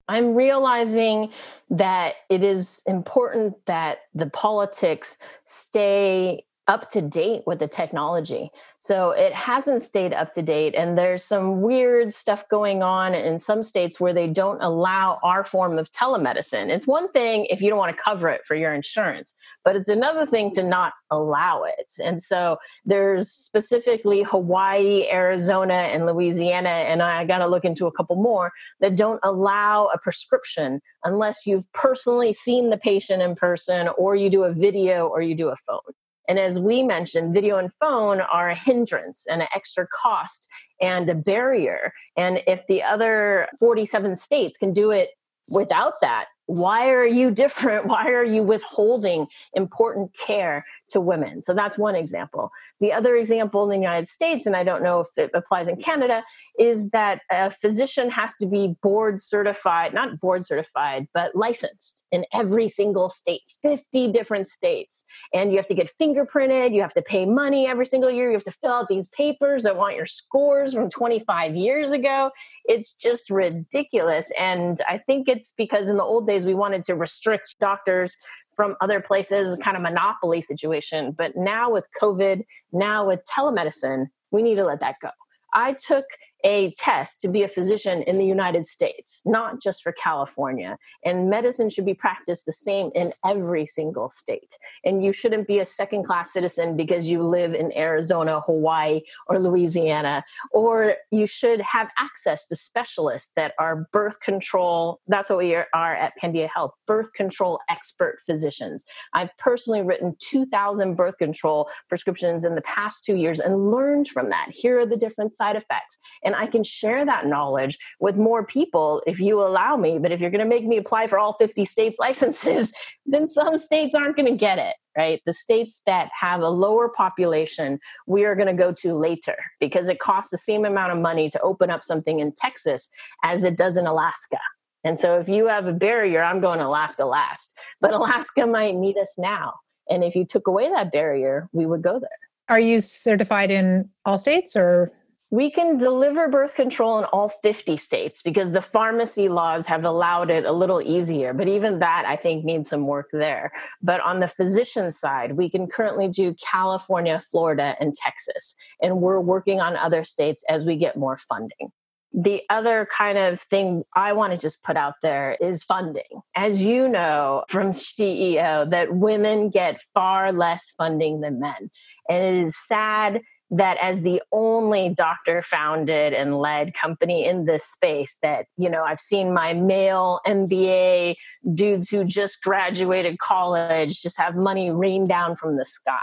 I'm 0.09 0.35
realizing 0.35 1.31
that 1.69 2.15
it 2.29 2.43
is 2.43 2.81
important 2.85 3.65
that 3.67 3.99
the 4.13 4.29
politics 4.29 5.17
stay 5.45 6.43
up 6.71 6.89
to 6.89 7.01
date 7.01 7.41
with 7.45 7.59
the 7.59 7.67
technology. 7.67 8.49
So 8.79 9.11
it 9.11 9.33
hasn't 9.33 9.81
stayed 9.81 10.13
up 10.13 10.31
to 10.35 10.41
date. 10.41 10.73
And 10.73 10.97
there's 10.97 11.21
some 11.21 11.61
weird 11.61 12.13
stuff 12.13 12.47
going 12.47 12.81
on 12.81 13.13
in 13.13 13.39
some 13.39 13.61
states 13.61 13.99
where 13.99 14.13
they 14.13 14.27
don't 14.27 14.61
allow 14.61 15.19
our 15.21 15.43
form 15.43 15.77
of 15.77 15.91
telemedicine. 15.91 16.69
It's 16.69 16.87
one 16.87 17.11
thing 17.11 17.45
if 17.49 17.61
you 17.61 17.69
don't 17.69 17.77
want 17.77 17.93
to 17.95 18.01
cover 18.01 18.29
it 18.29 18.45
for 18.45 18.55
your 18.55 18.73
insurance, 18.73 19.35
but 19.65 19.75
it's 19.75 19.89
another 19.89 20.25
thing 20.25 20.49
to 20.51 20.63
not 20.63 20.93
allow 21.09 21.63
it. 21.63 21.91
And 22.01 22.23
so 22.23 22.55
there's 22.85 23.29
specifically 23.29 24.23
Hawaii, 24.23 25.09
Arizona, 25.11 25.73
and 25.73 26.05
Louisiana, 26.05 26.69
and 26.69 27.03
I 27.03 27.25
got 27.25 27.39
to 27.39 27.47
look 27.47 27.65
into 27.65 27.85
a 27.85 27.91
couple 27.91 28.15
more 28.15 28.53
that 28.79 28.95
don't 28.95 29.19
allow 29.23 29.87
a 29.87 29.97
prescription 29.97 30.79
unless 31.03 31.45
you've 31.45 31.69
personally 31.73 32.31
seen 32.31 32.69
the 32.69 32.77
patient 32.77 33.21
in 33.21 33.35
person 33.35 33.89
or 33.97 34.15
you 34.15 34.29
do 34.29 34.45
a 34.45 34.53
video 34.53 35.07
or 35.07 35.21
you 35.21 35.35
do 35.35 35.49
a 35.49 35.55
phone. 35.67 35.81
And 36.31 36.39
as 36.39 36.57
we 36.57 36.81
mentioned, 36.81 37.33
video 37.33 37.57
and 37.57 37.73
phone 37.73 38.21
are 38.21 38.49
a 38.49 38.55
hindrance 38.55 39.27
and 39.29 39.41
an 39.41 39.49
extra 39.53 39.85
cost 39.85 40.47
and 40.79 41.09
a 41.09 41.13
barrier. 41.13 41.91
And 42.15 42.41
if 42.47 42.65
the 42.67 42.81
other 42.81 43.49
47 43.59 44.15
states 44.15 44.55
can 44.55 44.71
do 44.71 44.91
it 44.91 45.09
without 45.51 45.95
that, 45.99 46.27
why 46.45 46.89
are 46.91 47.05
you 47.05 47.31
different? 47.43 47.87
Why 47.87 48.11
are 48.11 48.23
you 48.23 48.43
withholding 48.43 49.27
important 49.55 50.11
care 50.17 50.63
to 50.91 51.01
women. 51.01 51.41
So 51.41 51.53
that's 51.53 51.77
one 51.77 51.95
example. 51.95 52.51
The 52.79 52.93
other 52.93 53.15
example 53.15 53.63
in 53.63 53.69
the 53.69 53.83
United 53.83 54.07
States, 54.07 54.45
and 54.45 54.55
I 54.55 54.63
don't 54.63 54.83
know 54.83 55.01
if 55.01 55.07
it 55.17 55.31
applies 55.33 55.67
in 55.67 55.77
Canada, 55.77 56.23
is 56.57 56.89
that 56.91 57.21
a 57.31 57.51
physician 57.51 58.09
has 58.11 58.35
to 58.35 58.45
be 58.45 58.75
board 58.81 59.19
certified, 59.19 59.93
not 59.93 60.19
board 60.19 60.45
certified, 60.45 61.07
but 61.13 61.35
licensed 61.35 62.05
in 62.11 62.25
every 62.33 62.67
single 62.67 63.09
state, 63.09 63.41
50 63.61 64.11
different 64.11 64.47
states. 64.47 65.03
And 65.33 65.51
you 65.51 65.57
have 65.57 65.67
to 65.67 65.73
get 65.73 65.91
fingerprinted, 65.99 66.73
you 66.73 66.81
have 66.81 66.93
to 66.93 67.01
pay 67.01 67.25
money 67.25 67.67
every 67.67 67.85
single 67.85 68.11
year, 68.11 68.27
you 68.29 68.35
have 68.35 68.43
to 68.43 68.51
fill 68.51 68.71
out 68.71 68.87
these 68.87 69.07
papers 69.09 69.63
that 69.63 69.75
want 69.75 69.95
your 69.95 70.05
scores 70.05 70.73
from 70.73 70.89
25 70.89 71.55
years 71.55 71.91
ago. 71.91 72.31
It's 72.65 72.93
just 72.93 73.29
ridiculous. 73.29 74.31
And 74.37 74.79
I 74.87 74.97
think 74.97 75.27
it's 75.27 75.53
because 75.57 75.89
in 75.89 75.97
the 75.97 76.03
old 76.03 76.27
days 76.27 76.45
we 76.45 76.53
wanted 76.53 76.83
to 76.85 76.95
restrict 76.95 77.55
doctors 77.59 78.15
from 78.55 78.75
other 78.81 78.99
places, 78.99 79.59
kind 79.59 79.77
of 79.77 79.83
monopoly 79.83 80.41
situation. 80.81 81.15
But 81.17 81.35
now 81.35 81.71
with 81.71 81.87
COVID, 82.01 82.43
now 82.71 83.07
with 83.07 83.21
telemedicine, 83.25 84.07
we 84.31 84.41
need 84.41 84.55
to 84.55 84.65
let 84.65 84.79
that 84.79 84.95
go. 85.01 85.09
I 85.53 85.73
took 85.73 86.05
a 86.43 86.71
test 86.77 87.21
to 87.21 87.27
be 87.27 87.43
a 87.43 87.47
physician 87.47 88.01
in 88.03 88.17
the 88.17 88.25
United 88.25 88.65
States, 88.65 89.21
not 89.25 89.61
just 89.61 89.83
for 89.83 89.91
California. 89.91 90.77
And 91.05 91.29
medicine 91.29 91.69
should 91.69 91.85
be 91.85 91.93
practiced 91.93 92.45
the 92.45 92.51
same 92.51 92.91
in 92.95 93.11
every 93.25 93.65
single 93.65 94.09
state. 94.09 94.53
And 94.83 95.03
you 95.03 95.13
shouldn't 95.13 95.47
be 95.47 95.59
a 95.59 95.65
second 95.65 96.03
class 96.03 96.33
citizen 96.33 96.75
because 96.77 97.07
you 97.07 97.23
live 97.23 97.53
in 97.53 97.75
Arizona, 97.77 98.39
Hawaii, 98.41 99.01
or 99.27 99.39
Louisiana. 99.39 100.23
Or 100.51 100.95
you 101.11 101.27
should 101.27 101.61
have 101.61 101.89
access 101.97 102.47
to 102.47 102.55
specialists 102.55 103.31
that 103.35 103.53
are 103.59 103.87
birth 103.91 104.19
control. 104.21 104.99
That's 105.07 105.29
what 105.29 105.39
we 105.39 105.55
are, 105.55 105.65
at 105.73 106.13
Pandia 106.21 106.49
Health 106.49 106.73
birth 106.87 107.13
control 107.13 107.59
expert 107.69 108.19
physicians. 108.25 108.85
I've 109.13 109.35
personally 109.37 109.81
written 109.81 110.15
2,000 110.19 110.95
birth 110.95 111.17
control 111.17 111.69
prescriptions 111.87 112.45
in 112.45 112.55
the 112.55 112.61
past 112.61 113.03
two 113.03 113.15
years 113.15 113.39
and 113.39 113.71
learned 113.71 114.07
from 114.07 114.29
that. 114.29 114.47
Here 114.51 114.79
are 114.79 114.85
the 114.85 114.97
different 114.97 115.33
side 115.33 115.55
effects. 115.55 115.97
And 116.23 116.30
and 116.31 116.41
I 116.41 116.47
can 116.47 116.63
share 116.63 117.05
that 117.05 117.27
knowledge 117.27 117.77
with 117.99 118.15
more 118.15 118.45
people 118.45 119.03
if 119.05 119.19
you 119.19 119.41
allow 119.41 119.75
me. 119.75 119.99
But 119.99 120.13
if 120.13 120.21
you're 120.21 120.29
going 120.29 120.43
to 120.43 120.49
make 120.49 120.65
me 120.65 120.77
apply 120.77 121.07
for 121.07 121.19
all 121.19 121.33
50 121.33 121.65
states 121.65 121.99
licenses, 121.99 122.71
then 123.05 123.27
some 123.27 123.57
states 123.57 123.93
aren't 123.93 124.15
going 124.15 124.31
to 124.31 124.37
get 124.37 124.57
it, 124.57 124.75
right? 124.97 125.21
The 125.25 125.33
states 125.33 125.81
that 125.85 126.09
have 126.17 126.39
a 126.39 126.49
lower 126.49 126.87
population, 126.87 127.79
we 128.07 128.23
are 128.23 128.35
going 128.35 128.47
to 128.47 128.53
go 128.53 128.71
to 128.71 128.93
later 128.93 129.35
because 129.59 129.89
it 129.89 129.99
costs 129.99 130.31
the 130.31 130.37
same 130.37 130.63
amount 130.63 130.93
of 130.93 130.99
money 130.99 131.29
to 131.29 131.41
open 131.41 131.69
up 131.69 131.83
something 131.83 132.21
in 132.21 132.31
Texas 132.31 132.87
as 133.23 133.43
it 133.43 133.57
does 133.57 133.75
in 133.75 133.85
Alaska. 133.85 134.39
And 134.83 134.97
so 134.97 135.19
if 135.19 135.27
you 135.27 135.47
have 135.47 135.67
a 135.67 135.73
barrier, 135.73 136.23
I'm 136.23 136.39
going 136.39 136.59
to 136.59 136.65
Alaska 136.65 137.03
last, 137.03 137.57
but 137.81 137.93
Alaska 138.01 138.47
might 138.47 138.75
need 138.75 138.97
us 138.97 139.15
now. 139.17 139.55
And 139.89 140.01
if 140.03 140.15
you 140.15 140.25
took 140.25 140.47
away 140.47 140.69
that 140.69 140.93
barrier, 140.93 141.49
we 141.51 141.65
would 141.65 141.81
go 141.81 141.99
there. 141.99 142.09
Are 142.47 142.59
you 142.59 142.81
certified 142.81 143.51
in 143.51 143.89
all 144.05 144.17
states 144.17 144.55
or 144.55 144.91
we 145.31 145.49
can 145.49 145.77
deliver 145.77 146.27
birth 146.27 146.55
control 146.55 146.99
in 146.99 147.05
all 147.05 147.29
50 147.29 147.77
states 147.77 148.21
because 148.21 148.51
the 148.51 148.61
pharmacy 148.61 149.29
laws 149.29 149.65
have 149.65 149.85
allowed 149.85 150.29
it 150.29 150.43
a 150.43 150.51
little 150.51 150.81
easier. 150.81 151.33
But 151.33 151.47
even 151.47 151.79
that, 151.79 152.03
I 152.05 152.17
think, 152.17 152.43
needs 152.43 152.69
some 152.69 152.85
work 152.85 153.07
there. 153.13 153.53
But 153.81 154.01
on 154.01 154.19
the 154.19 154.27
physician 154.27 154.91
side, 154.91 155.37
we 155.37 155.49
can 155.49 155.67
currently 155.67 156.09
do 156.09 156.35
California, 156.35 157.21
Florida, 157.31 157.77
and 157.79 157.95
Texas. 157.95 158.55
And 158.81 158.99
we're 158.99 159.21
working 159.21 159.61
on 159.61 159.77
other 159.77 160.03
states 160.03 160.43
as 160.49 160.65
we 160.65 160.75
get 160.75 160.97
more 160.97 161.17
funding. 161.17 161.71
The 162.13 162.41
other 162.49 162.89
kind 162.93 163.17
of 163.17 163.39
thing 163.39 163.85
I 163.95 164.11
want 164.11 164.33
to 164.33 164.37
just 164.37 164.61
put 164.63 164.75
out 164.75 164.95
there 165.01 165.37
is 165.39 165.63
funding. 165.63 166.03
As 166.35 166.61
you 166.61 166.89
know 166.89 167.45
from 167.47 167.71
SheEO, 167.71 168.69
that 168.69 168.93
women 168.93 169.49
get 169.49 169.79
far 169.93 170.33
less 170.33 170.73
funding 170.77 171.21
than 171.21 171.39
men. 171.39 171.71
And 172.09 172.21
it 172.21 172.43
is 172.43 172.57
sad 172.57 173.21
that 173.51 173.77
as 173.81 174.01
the 174.01 174.21
only 174.31 174.89
doctor 174.89 175.41
founded 175.41 176.13
and 176.13 176.39
led 176.39 176.73
company 176.73 177.25
in 177.25 177.45
this 177.45 177.65
space 177.65 178.17
that 178.21 178.45
you 178.57 178.69
know 178.69 178.83
i've 178.83 178.99
seen 178.99 179.33
my 179.33 179.53
male 179.53 180.21
mba 180.25 181.13
dudes 181.53 181.89
who 181.89 182.03
just 182.05 182.41
graduated 182.41 183.19
college 183.19 184.01
just 184.01 184.17
have 184.17 184.35
money 184.35 184.71
rain 184.71 185.05
down 185.05 185.35
from 185.35 185.57
the 185.57 185.65
sky. 185.65 185.99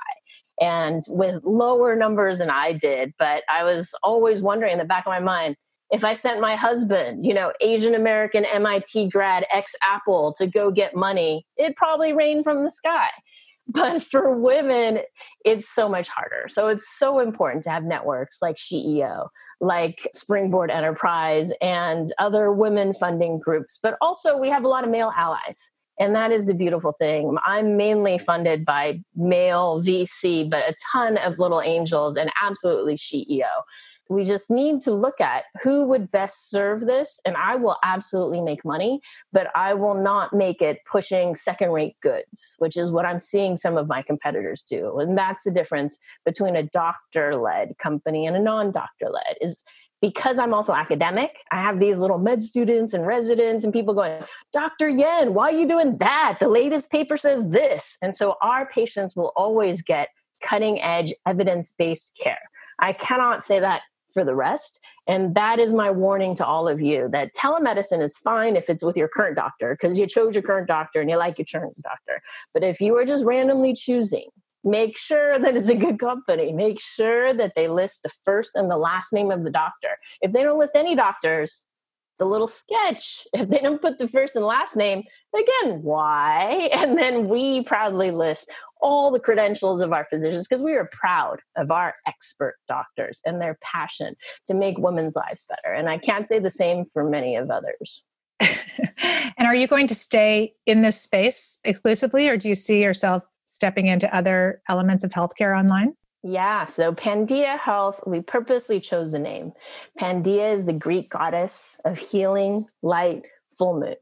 And 0.60 1.02
with 1.08 1.42
lower 1.44 1.96
numbers 1.96 2.38
than 2.38 2.50
i 2.50 2.72
did 2.72 3.14
but 3.18 3.44
i 3.48 3.64
was 3.64 3.94
always 4.02 4.42
wondering 4.42 4.72
in 4.72 4.78
the 4.78 4.84
back 4.84 5.06
of 5.06 5.10
my 5.10 5.20
mind 5.20 5.56
if 5.90 6.04
i 6.04 6.12
sent 6.12 6.40
my 6.40 6.56
husband 6.56 7.24
you 7.24 7.32
know 7.32 7.52
asian 7.60 7.94
american 7.94 8.44
mit 8.60 9.08
grad 9.10 9.46
ex 9.52 9.76
apple 9.82 10.34
to 10.36 10.48
go 10.48 10.72
get 10.72 10.96
money 10.96 11.46
it 11.56 11.76
probably 11.76 12.12
rained 12.12 12.42
from 12.42 12.64
the 12.64 12.70
sky 12.72 13.08
but 13.68 14.02
for 14.02 14.34
women 14.34 15.00
it's 15.44 15.68
so 15.68 15.88
much 15.88 16.08
harder. 16.08 16.46
So 16.48 16.68
it's 16.68 16.98
so 16.98 17.20
important 17.20 17.64
to 17.64 17.70
have 17.70 17.84
networks 17.84 18.42
like 18.42 18.56
SheEO 18.56 19.28
like 19.60 20.08
springboard 20.14 20.70
enterprise 20.70 21.52
and 21.60 22.12
other 22.18 22.52
women 22.52 22.94
funding 22.94 23.40
groups. 23.40 23.78
But 23.82 23.96
also 24.00 24.36
we 24.36 24.48
have 24.50 24.64
a 24.64 24.68
lot 24.68 24.84
of 24.84 24.90
male 24.90 25.12
allies 25.16 25.70
and 26.00 26.14
that 26.14 26.30
is 26.30 26.46
the 26.46 26.54
beautiful 26.54 26.92
thing. 26.92 27.36
I'm 27.44 27.76
mainly 27.76 28.18
funded 28.18 28.64
by 28.64 29.00
male 29.14 29.82
vc 29.82 30.48
but 30.50 30.68
a 30.68 30.74
ton 30.92 31.16
of 31.18 31.38
little 31.38 31.60
angels 31.60 32.16
and 32.16 32.30
absolutely 32.42 32.96
SheEO 32.96 33.44
we 34.08 34.24
just 34.24 34.50
need 34.50 34.80
to 34.82 34.92
look 34.92 35.20
at 35.20 35.44
who 35.62 35.84
would 35.84 36.10
best 36.10 36.50
serve 36.50 36.82
this 36.82 37.20
and 37.24 37.36
i 37.36 37.54
will 37.54 37.76
absolutely 37.84 38.40
make 38.40 38.64
money 38.64 39.00
but 39.32 39.48
i 39.54 39.74
will 39.74 39.94
not 39.94 40.32
make 40.32 40.62
it 40.62 40.80
pushing 40.90 41.34
second 41.34 41.70
rate 41.70 41.96
goods 42.02 42.54
which 42.58 42.76
is 42.76 42.90
what 42.90 43.04
i'm 43.04 43.20
seeing 43.20 43.56
some 43.56 43.76
of 43.76 43.88
my 43.88 44.02
competitors 44.02 44.62
do 44.62 44.98
and 44.98 45.16
that's 45.16 45.44
the 45.44 45.50
difference 45.50 45.98
between 46.24 46.56
a 46.56 46.62
doctor 46.62 47.36
led 47.36 47.76
company 47.78 48.26
and 48.26 48.36
a 48.36 48.40
non-doctor 48.40 49.08
led 49.10 49.36
is 49.40 49.64
because 50.00 50.38
I'm 50.38 50.54
also 50.54 50.72
academic, 50.72 51.38
I 51.50 51.60
have 51.60 51.80
these 51.80 51.98
little 51.98 52.18
med 52.18 52.42
students 52.42 52.94
and 52.94 53.06
residents 53.06 53.64
and 53.64 53.72
people 53.72 53.94
going, 53.94 54.22
Dr. 54.52 54.88
Yen, 54.88 55.34
why 55.34 55.48
are 55.48 55.58
you 55.58 55.66
doing 55.66 55.98
that? 55.98 56.36
The 56.38 56.48
latest 56.48 56.90
paper 56.90 57.16
says 57.16 57.48
this. 57.48 57.96
And 58.00 58.14
so 58.14 58.36
our 58.40 58.68
patients 58.68 59.16
will 59.16 59.32
always 59.34 59.82
get 59.82 60.08
cutting 60.44 60.80
edge 60.80 61.12
evidence 61.26 61.74
based 61.76 62.16
care. 62.22 62.38
I 62.78 62.92
cannot 62.92 63.42
say 63.42 63.58
that 63.58 63.82
for 64.12 64.24
the 64.24 64.34
rest. 64.34 64.80
And 65.06 65.34
that 65.34 65.58
is 65.58 65.72
my 65.72 65.90
warning 65.90 66.34
to 66.36 66.46
all 66.46 66.68
of 66.68 66.80
you 66.80 67.08
that 67.12 67.34
telemedicine 67.34 68.02
is 68.02 68.16
fine 68.16 68.56
if 68.56 68.68
it's 68.68 68.82
with 68.82 68.96
your 68.96 69.08
current 69.08 69.36
doctor 69.36 69.76
because 69.80 69.98
you 69.98 70.06
chose 70.06 70.34
your 70.34 70.42
current 70.42 70.68
doctor 70.68 71.00
and 71.00 71.10
you 71.10 71.16
like 71.16 71.38
your 71.38 71.46
current 71.46 71.76
doctor. 71.82 72.22
But 72.52 72.64
if 72.64 72.80
you 72.80 72.96
are 72.96 73.04
just 73.04 73.24
randomly 73.24 73.74
choosing, 73.74 74.26
make 74.64 74.96
sure 74.96 75.38
that 75.38 75.56
it's 75.56 75.68
a 75.68 75.74
good 75.74 75.98
company. 75.98 76.52
Make 76.52 76.80
sure 76.80 77.32
that 77.34 77.52
they 77.54 77.68
list 77.68 78.02
the 78.02 78.10
first 78.24 78.52
and 78.54 78.70
the 78.70 78.76
last 78.76 79.12
name 79.12 79.30
of 79.30 79.44
the 79.44 79.50
doctor. 79.50 79.98
If 80.20 80.32
they 80.32 80.42
don't 80.42 80.58
list 80.58 80.74
any 80.74 80.94
doctors, 80.94 81.64
it's 82.18 82.24
a 82.24 82.28
little 82.28 82.48
sketch. 82.48 83.28
If 83.32 83.48
they 83.48 83.60
don't 83.60 83.80
put 83.80 83.98
the 83.98 84.08
first 84.08 84.34
and 84.34 84.44
last 84.44 84.74
name, 84.74 85.04
again, 85.32 85.82
why? 85.82 86.68
And 86.78 86.98
then 86.98 87.28
we 87.28 87.62
proudly 87.62 88.10
list 88.10 88.50
all 88.80 89.12
the 89.12 89.20
credentials 89.20 89.80
of 89.80 89.92
our 89.92 90.04
physicians 90.04 90.48
because 90.48 90.62
we 90.62 90.74
are 90.74 90.88
proud 90.90 91.38
of 91.56 91.70
our 91.70 91.94
expert 92.06 92.56
doctors 92.66 93.20
and 93.24 93.40
their 93.40 93.56
passion 93.62 94.14
to 94.48 94.54
make 94.54 94.78
women's 94.78 95.14
lives 95.14 95.46
better. 95.48 95.74
And 95.74 95.88
I 95.88 95.98
can't 95.98 96.26
say 96.26 96.40
the 96.40 96.50
same 96.50 96.86
for 96.86 97.08
many 97.08 97.36
of 97.36 97.50
others. 97.50 98.02
and 98.40 99.46
are 99.46 99.54
you 99.54 99.68
going 99.68 99.86
to 99.86 99.94
stay 99.94 100.54
in 100.66 100.82
this 100.82 101.00
space 101.00 101.60
exclusively, 101.64 102.28
or 102.28 102.36
do 102.36 102.48
you 102.48 102.54
see 102.56 102.82
yourself 102.82 103.22
stepping 103.46 103.86
into 103.86 104.12
other 104.14 104.60
elements 104.68 105.04
of 105.04 105.10
healthcare 105.10 105.56
online? 105.56 105.94
Yeah, 106.24 106.64
so 106.64 106.92
Pandia 106.92 107.58
Health, 107.58 108.00
we 108.04 108.20
purposely 108.20 108.80
chose 108.80 109.12
the 109.12 109.20
name. 109.20 109.52
Pandia 110.00 110.52
is 110.52 110.64
the 110.64 110.72
Greek 110.72 111.10
goddess 111.10 111.78
of 111.84 111.96
healing, 111.96 112.66
light, 112.82 113.22
full 113.56 113.78
moon. 113.78 113.94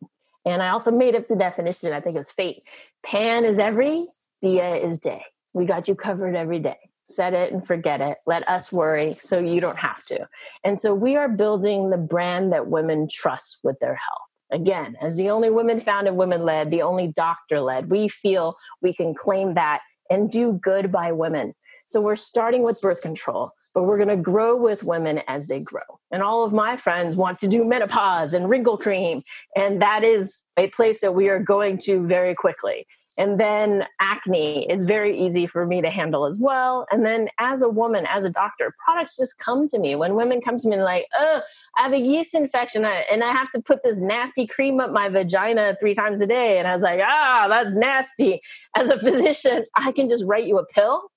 And 0.47 0.63
I 0.63 0.71
also 0.71 0.91
made 0.91 1.15
up 1.15 1.29
the 1.29 1.37
definition, 1.37 1.93
I 1.93 2.01
think 2.01 2.15
it 2.15 2.21
was 2.21 2.31
fate. 2.31 2.63
Pan 3.05 3.45
is 3.45 3.59
every, 3.59 4.07
Dia 4.41 4.77
is 4.77 5.01
day. 5.01 5.23
We 5.53 5.67
got 5.67 5.89
you 5.89 5.95
covered 5.95 6.35
every 6.35 6.59
day. 6.59 6.79
Set 7.05 7.35
it 7.35 7.53
and 7.53 7.67
forget 7.67 8.01
it. 8.01 8.17
Let 8.27 8.49
us 8.49 8.73
worry 8.73 9.15
so 9.15 9.39
you 9.39 9.61
don't 9.61 9.79
have 9.79 10.05
to. 10.07 10.27
And 10.65 10.81
so 10.81 10.95
we 10.95 11.17
are 11.17 11.29
building 11.29 11.91
the 11.91 11.99
brand 11.99 12.53
that 12.53 12.69
women 12.69 13.09
trust 13.13 13.59
with 13.63 13.79
their 13.81 13.95
health. 13.95 14.21
Again, 14.51 14.97
as 15.03 15.17
the 15.17 15.31
only 15.31 15.51
women 15.51 15.81
founded, 15.81 16.15
women 16.15 16.45
led, 16.45 16.71
the 16.71 16.83
only 16.83 17.09
doctor 17.09 17.61
led, 17.61 17.91
we 17.91 18.09
feel 18.09 18.57
we 18.81 18.95
can 18.95 19.13
claim 19.13 19.55
that 19.55 19.81
and 20.09 20.31
do 20.31 20.53
good 20.53 20.91
by 20.91 21.13
women 21.13 21.53
So 21.87 22.01
we're 22.01 22.17
starting 22.17 22.63
with 22.63 22.81
birth 22.81 23.01
control, 23.01 23.53
but 23.73 23.85
we're 23.85 23.97
going 23.97 24.09
to 24.09 24.17
grow 24.17 24.57
with 24.57 24.83
women 24.83 25.23
as 25.29 25.47
they 25.47 25.61
grow. 25.61 25.83
And 26.11 26.23
all 26.23 26.45
of 26.45 26.53
my 26.53 26.77
friends 26.77 27.17
want 27.17 27.39
to 27.41 27.49
do 27.49 27.65
menopause 27.65 28.35
and 28.35 28.51
wrinkle 28.51 28.77
cream. 28.77 29.23
And 29.55 29.81
that 29.81 30.03
is 30.03 30.43
a 30.57 30.69
place 30.69 31.01
that 31.01 31.15
we 31.15 31.29
are 31.29 31.39
going 31.39 31.79
to 31.79 32.05
very 32.07 32.35
quickly. 32.35 32.87
And 33.19 33.41
then 33.41 33.87
acne 34.01 34.71
is 34.71 34.85
very 34.85 35.19
easy 35.19 35.47
for 35.47 35.65
me 35.65 35.81
to 35.81 35.89
handle 35.89 36.27
as 36.27 36.39
well. 36.39 36.87
And 36.91 37.07
then 37.07 37.29
as 37.39 37.63
a 37.63 37.69
woman, 37.69 38.05
as 38.07 38.25
a 38.25 38.31
doctor, 38.31 38.75
products 38.85 39.17
just 39.17 39.39
come 39.39 39.69
to 39.69 39.79
me. 39.79 39.95
When 39.95 40.17
women 40.17 40.41
come 40.41 40.57
to 40.57 40.69
me 40.69 40.77
like, 40.83 41.07
oh, 41.19 41.41
I 41.79 41.83
have 41.83 41.93
a 41.93 42.01
yeast 42.01 42.35
infection 42.35 42.85
and 42.85 43.23
I 43.23 43.33
have 43.33 43.51
to 43.53 43.61
put 43.61 43.83
this 43.83 44.01
nasty 44.01 44.47
cream 44.47 44.81
up 44.81 44.91
my 44.91 45.09
vagina 45.09 45.77
three 45.79 45.95
times 45.95 46.21
a 46.21 46.27
day. 46.27 46.59
And 46.59 46.67
I 46.67 46.75
was 46.75 46.83
like, 46.83 47.01
ah, 47.03 47.47
that's 47.49 47.75
nasty. 47.75 48.41
As 48.75 48.91
a 48.91 48.99
physician, 49.01 49.65
I 49.77 49.93
can 49.93 50.09
just 50.09 50.25
write 50.25 50.47
you 50.47 50.59
a 50.59 50.67
pill. 50.67 51.11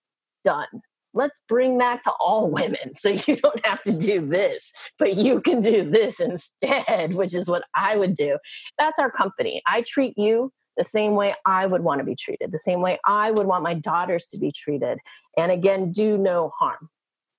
Done. 0.43 0.67
Let's 1.13 1.41
bring 1.47 1.77
that 1.79 2.01
to 2.03 2.11
all 2.19 2.49
women. 2.51 2.93
So 2.93 3.09
you 3.09 3.37
don't 3.37 3.65
have 3.65 3.81
to 3.83 3.97
do 3.97 4.21
this, 4.21 4.71
but 4.97 5.15
you 5.15 5.41
can 5.41 5.61
do 5.61 5.89
this 5.89 6.19
instead, 6.19 7.13
which 7.13 7.33
is 7.33 7.47
what 7.47 7.63
I 7.75 7.97
would 7.97 8.15
do. 8.15 8.37
That's 8.77 8.99
our 8.99 9.11
company. 9.11 9.61
I 9.67 9.81
treat 9.81 10.17
you 10.17 10.51
the 10.77 10.83
same 10.83 11.15
way 11.15 11.35
I 11.45 11.65
would 11.65 11.81
want 11.81 11.99
to 11.99 12.05
be 12.05 12.15
treated, 12.15 12.51
the 12.51 12.59
same 12.59 12.81
way 12.81 12.99
I 13.05 13.31
would 13.31 13.47
want 13.47 13.63
my 13.63 13.73
daughters 13.73 14.27
to 14.27 14.37
be 14.37 14.51
treated. 14.51 14.99
And 15.37 15.51
again, 15.51 15.91
do 15.91 16.17
no 16.17 16.51
harm 16.57 16.89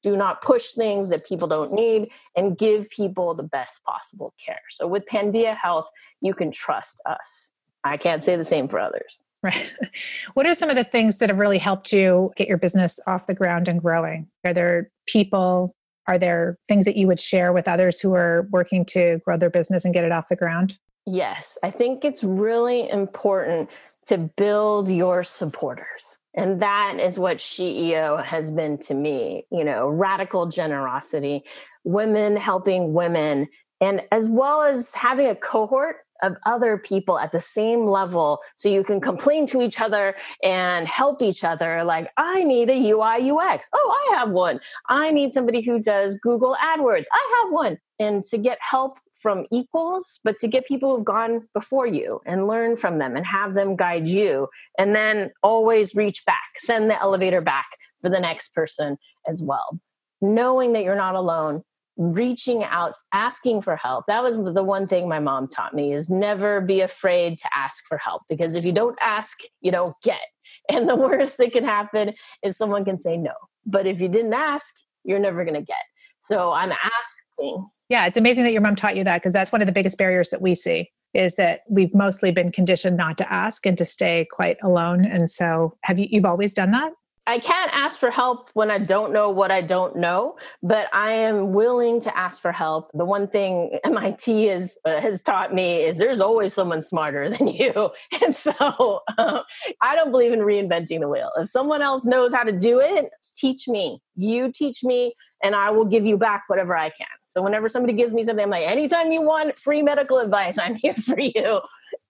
do 0.02 0.16
not 0.16 0.42
push 0.42 0.73
things 0.73 1.09
that 1.11 1.26
people 1.26 1.47
don't 1.47 1.73
need 1.73 2.11
and 2.37 2.57
give 2.57 2.88
people 2.90 3.35
the 3.35 3.42
best 3.42 3.83
possible 3.85 4.33
care 4.45 4.61
so 4.71 4.87
with 4.87 5.04
pandia 5.07 5.57
health 5.57 5.88
you 6.21 6.35
can 6.35 6.50
trust 6.50 7.00
us 7.07 7.50
i 7.84 7.96
can't 7.96 8.25
say 8.25 8.37
the 8.37 8.44
same 8.44 8.68
for 8.68 8.78
others. 8.78 9.20
Right. 9.42 9.72
What 10.34 10.46
are 10.46 10.54
some 10.54 10.70
of 10.70 10.76
the 10.76 10.84
things 10.84 11.18
that 11.18 11.28
have 11.28 11.38
really 11.38 11.58
helped 11.58 11.92
you 11.92 12.32
get 12.37 12.46
your 12.46 12.58
business 12.58 13.00
off 13.06 13.26
the 13.26 13.34
ground 13.34 13.68
and 13.68 13.80
growing? 13.80 14.28
Are 14.44 14.52
there 14.52 14.90
people? 15.06 15.75
Are 16.06 16.18
there 16.18 16.58
things 16.68 16.84
that 16.84 16.96
you 16.96 17.06
would 17.06 17.20
share 17.20 17.52
with 17.52 17.66
others 17.66 18.00
who 18.00 18.14
are 18.14 18.49
working 18.50 18.84
to 18.87 19.20
grow 19.25 19.37
their 19.37 19.50
business 19.50 19.84
and 19.84 19.94
get 19.94 20.04
it 20.04 20.12
off 20.12 20.28
the 20.28 20.37
ground? 20.37 20.78
Yes 21.06 21.56
i 21.62 21.70
think 21.70 22.04
it's 22.04 22.22
really 22.22 22.88
important 22.90 23.70
to 24.06 24.18
build 24.18 24.90
your 24.90 25.25
supporters 25.25 26.18
and 26.34 26.62
that 26.62 26.99
is 27.00 27.18
what 27.18 27.38
SheEO 27.38 28.25
has 28.25 28.50
been 28.50 28.78
to 28.78 28.94
me, 28.94 29.46
you 29.50 29.64
know, 29.64 29.88
radical 29.88 30.46
generosity, 30.46 31.42
women 31.84 32.37
helping 32.37 32.92
women, 32.92 33.49
and 33.80 34.02
as 34.12 34.28
well 34.28 34.62
as 34.62 34.94
having 34.94 35.26
a 35.26 35.34
cohort 35.34 35.96
of 36.22 36.36
other 36.46 36.78
people 36.78 37.18
at 37.18 37.32
the 37.32 37.40
same 37.40 37.86
level 37.86 38.40
so 38.56 38.68
you 38.68 38.84
can 38.84 39.00
complain 39.00 39.46
to 39.46 39.60
each 39.60 39.80
other 39.80 40.14
and 40.42 40.86
help 40.86 41.22
each 41.22 41.44
other 41.44 41.84
like 41.84 42.10
i 42.16 42.42
need 42.44 42.68
a 42.70 42.90
ui 42.90 43.30
ux 43.30 43.68
oh 43.74 44.08
i 44.10 44.16
have 44.16 44.30
one. 44.30 44.60
I 44.88 45.10
need 45.10 45.32
somebody 45.32 45.60
who 45.60 45.78
does 45.78 46.14
google 46.16 46.56
adwords. 46.62 47.04
I 47.12 47.42
have 47.42 47.52
one. 47.52 47.78
And 47.98 48.24
to 48.24 48.38
get 48.38 48.58
help 48.60 48.92
from 49.20 49.46
equals 49.52 50.20
but 50.24 50.38
to 50.40 50.48
get 50.48 50.66
people 50.66 50.96
who've 50.96 51.04
gone 51.04 51.42
before 51.52 51.86
you 51.86 52.20
and 52.26 52.46
learn 52.46 52.76
from 52.76 52.98
them 52.98 53.16
and 53.16 53.26
have 53.26 53.54
them 53.54 53.76
guide 53.76 54.08
you 54.08 54.48
and 54.78 54.94
then 54.94 55.30
always 55.42 55.94
reach 55.94 56.24
back 56.24 56.48
send 56.56 56.90
the 56.90 57.00
elevator 57.00 57.42
back 57.42 57.66
for 58.00 58.08
the 58.08 58.20
next 58.20 58.54
person 58.54 58.96
as 59.26 59.42
well. 59.42 59.78
Knowing 60.22 60.72
that 60.72 60.84
you're 60.84 60.94
not 60.94 61.14
alone 61.14 61.62
reaching 62.00 62.64
out 62.64 62.95
asking 63.12 63.61
for 63.61 63.76
help. 63.76 64.07
That 64.07 64.23
was 64.23 64.37
the 64.37 64.64
one 64.64 64.88
thing 64.88 65.07
my 65.07 65.21
mom 65.21 65.49
taught 65.49 65.75
me 65.75 65.92
is 65.92 66.09
never 66.09 66.62
be 66.62 66.80
afraid 66.80 67.38
to 67.38 67.49
ask 67.54 67.85
for 67.87 67.99
help 67.99 68.23
because 68.26 68.54
if 68.54 68.64
you 68.64 68.73
don't 68.73 68.99
ask 69.02 69.38
you 69.61 69.71
don't 69.71 69.95
get. 70.02 70.21
And 70.69 70.88
the 70.88 70.95
worst 70.95 71.37
that 71.38 71.52
can 71.52 71.64
happen 71.64 72.12
is 72.45 72.57
someone 72.57 72.85
can 72.85 72.99
say 72.99 73.16
no. 73.16 73.33
But 73.66 73.87
if 73.87 74.00
you 74.00 74.09
didn't 74.09 74.35
ask 74.35 74.75
you're 75.04 75.19
never 75.19 75.45
going 75.45 75.54
to 75.54 75.62
get. 75.62 75.83
So 76.21 76.52
i'm 76.52 76.73
asking. 76.73 77.66
Yeah 77.88 78.07
it's 78.07 78.16
amazing 78.16 78.45
that 78.45 78.52
your 78.52 78.62
mom 78.62 78.76
taught 78.76 78.97
you 78.97 79.04
that 79.04 79.21
because 79.21 79.33
that's 79.33 79.52
one 79.52 79.62
of 79.62 79.66
the 79.66 79.73
biggest 79.73 79.99
barriers 79.99 80.30
that 80.30 80.42
we 80.42 80.54
see 80.54 80.90
is 81.12 81.37
that 81.37 81.62
we've 81.69 81.95
mostly 81.95 82.30
been 82.30 82.52
conditioned 82.52 82.97
not 82.97 83.19
to 83.19 83.33
ask 83.33 83.66
and 83.66 83.76
to 83.78 83.85
stay 83.85 84.26
quite 84.30 84.57
alone. 84.62 85.04
And 85.04 85.28
so 85.28 85.76
have 85.83 85.99
you 85.99 86.07
you've 86.11 86.25
always 86.25 86.54
done 86.54 86.71
that 86.73 86.92
I 87.30 87.38
can't 87.38 87.70
ask 87.72 87.96
for 87.96 88.10
help 88.10 88.50
when 88.54 88.72
I 88.72 88.78
don't 88.78 89.12
know 89.12 89.30
what 89.30 89.52
I 89.52 89.60
don't 89.60 89.94
know, 89.94 90.37
but 90.64 90.88
I 90.92 91.12
am 91.12 91.52
willing 91.52 92.00
to 92.00 92.18
ask 92.18 92.42
for 92.42 92.50
help. 92.50 92.90
The 92.92 93.04
one 93.04 93.28
thing 93.28 93.78
MIT 93.84 94.49
is, 94.49 94.76
uh, 94.84 95.00
has 95.00 95.22
taught 95.22 95.54
me 95.54 95.84
is 95.84 95.96
there's 95.96 96.18
always 96.18 96.54
someone 96.54 96.82
smarter 96.82 97.30
than 97.38 97.46
you. 97.46 97.90
And 98.20 98.34
so 98.34 99.02
uh, 99.16 99.42
I 99.80 99.94
don't 99.94 100.10
believe 100.10 100.32
in 100.32 100.40
reinventing 100.40 100.99
the 100.99 101.08
wheel. 101.08 101.30
If 101.38 101.49
someone 101.49 101.82
else 101.82 102.04
knows 102.04 102.34
how 102.34 102.42
to 102.42 102.50
do 102.50 102.80
it, 102.80 103.10
teach 103.37 103.68
me. 103.68 104.02
You 104.16 104.50
teach 104.50 104.82
me, 104.82 105.14
and 105.40 105.54
I 105.54 105.70
will 105.70 105.84
give 105.84 106.04
you 106.04 106.16
back 106.16 106.49
whatever 106.49 106.76
I 106.76 106.88
can. 106.88 107.06
So 107.26 107.42
whenever 107.42 107.68
somebody 107.68 107.92
gives 107.92 108.12
me 108.12 108.25
something, 108.25 108.42
I'm 108.42 108.50
like, 108.50 108.66
anytime 108.66 109.12
you 109.12 109.22
want 109.22 109.54
free 109.54 109.82
medical 109.82 110.18
advice, 110.18 110.58
I'm 110.58 110.75
here 110.82 110.94
for 110.94 111.20
you. 111.20 111.60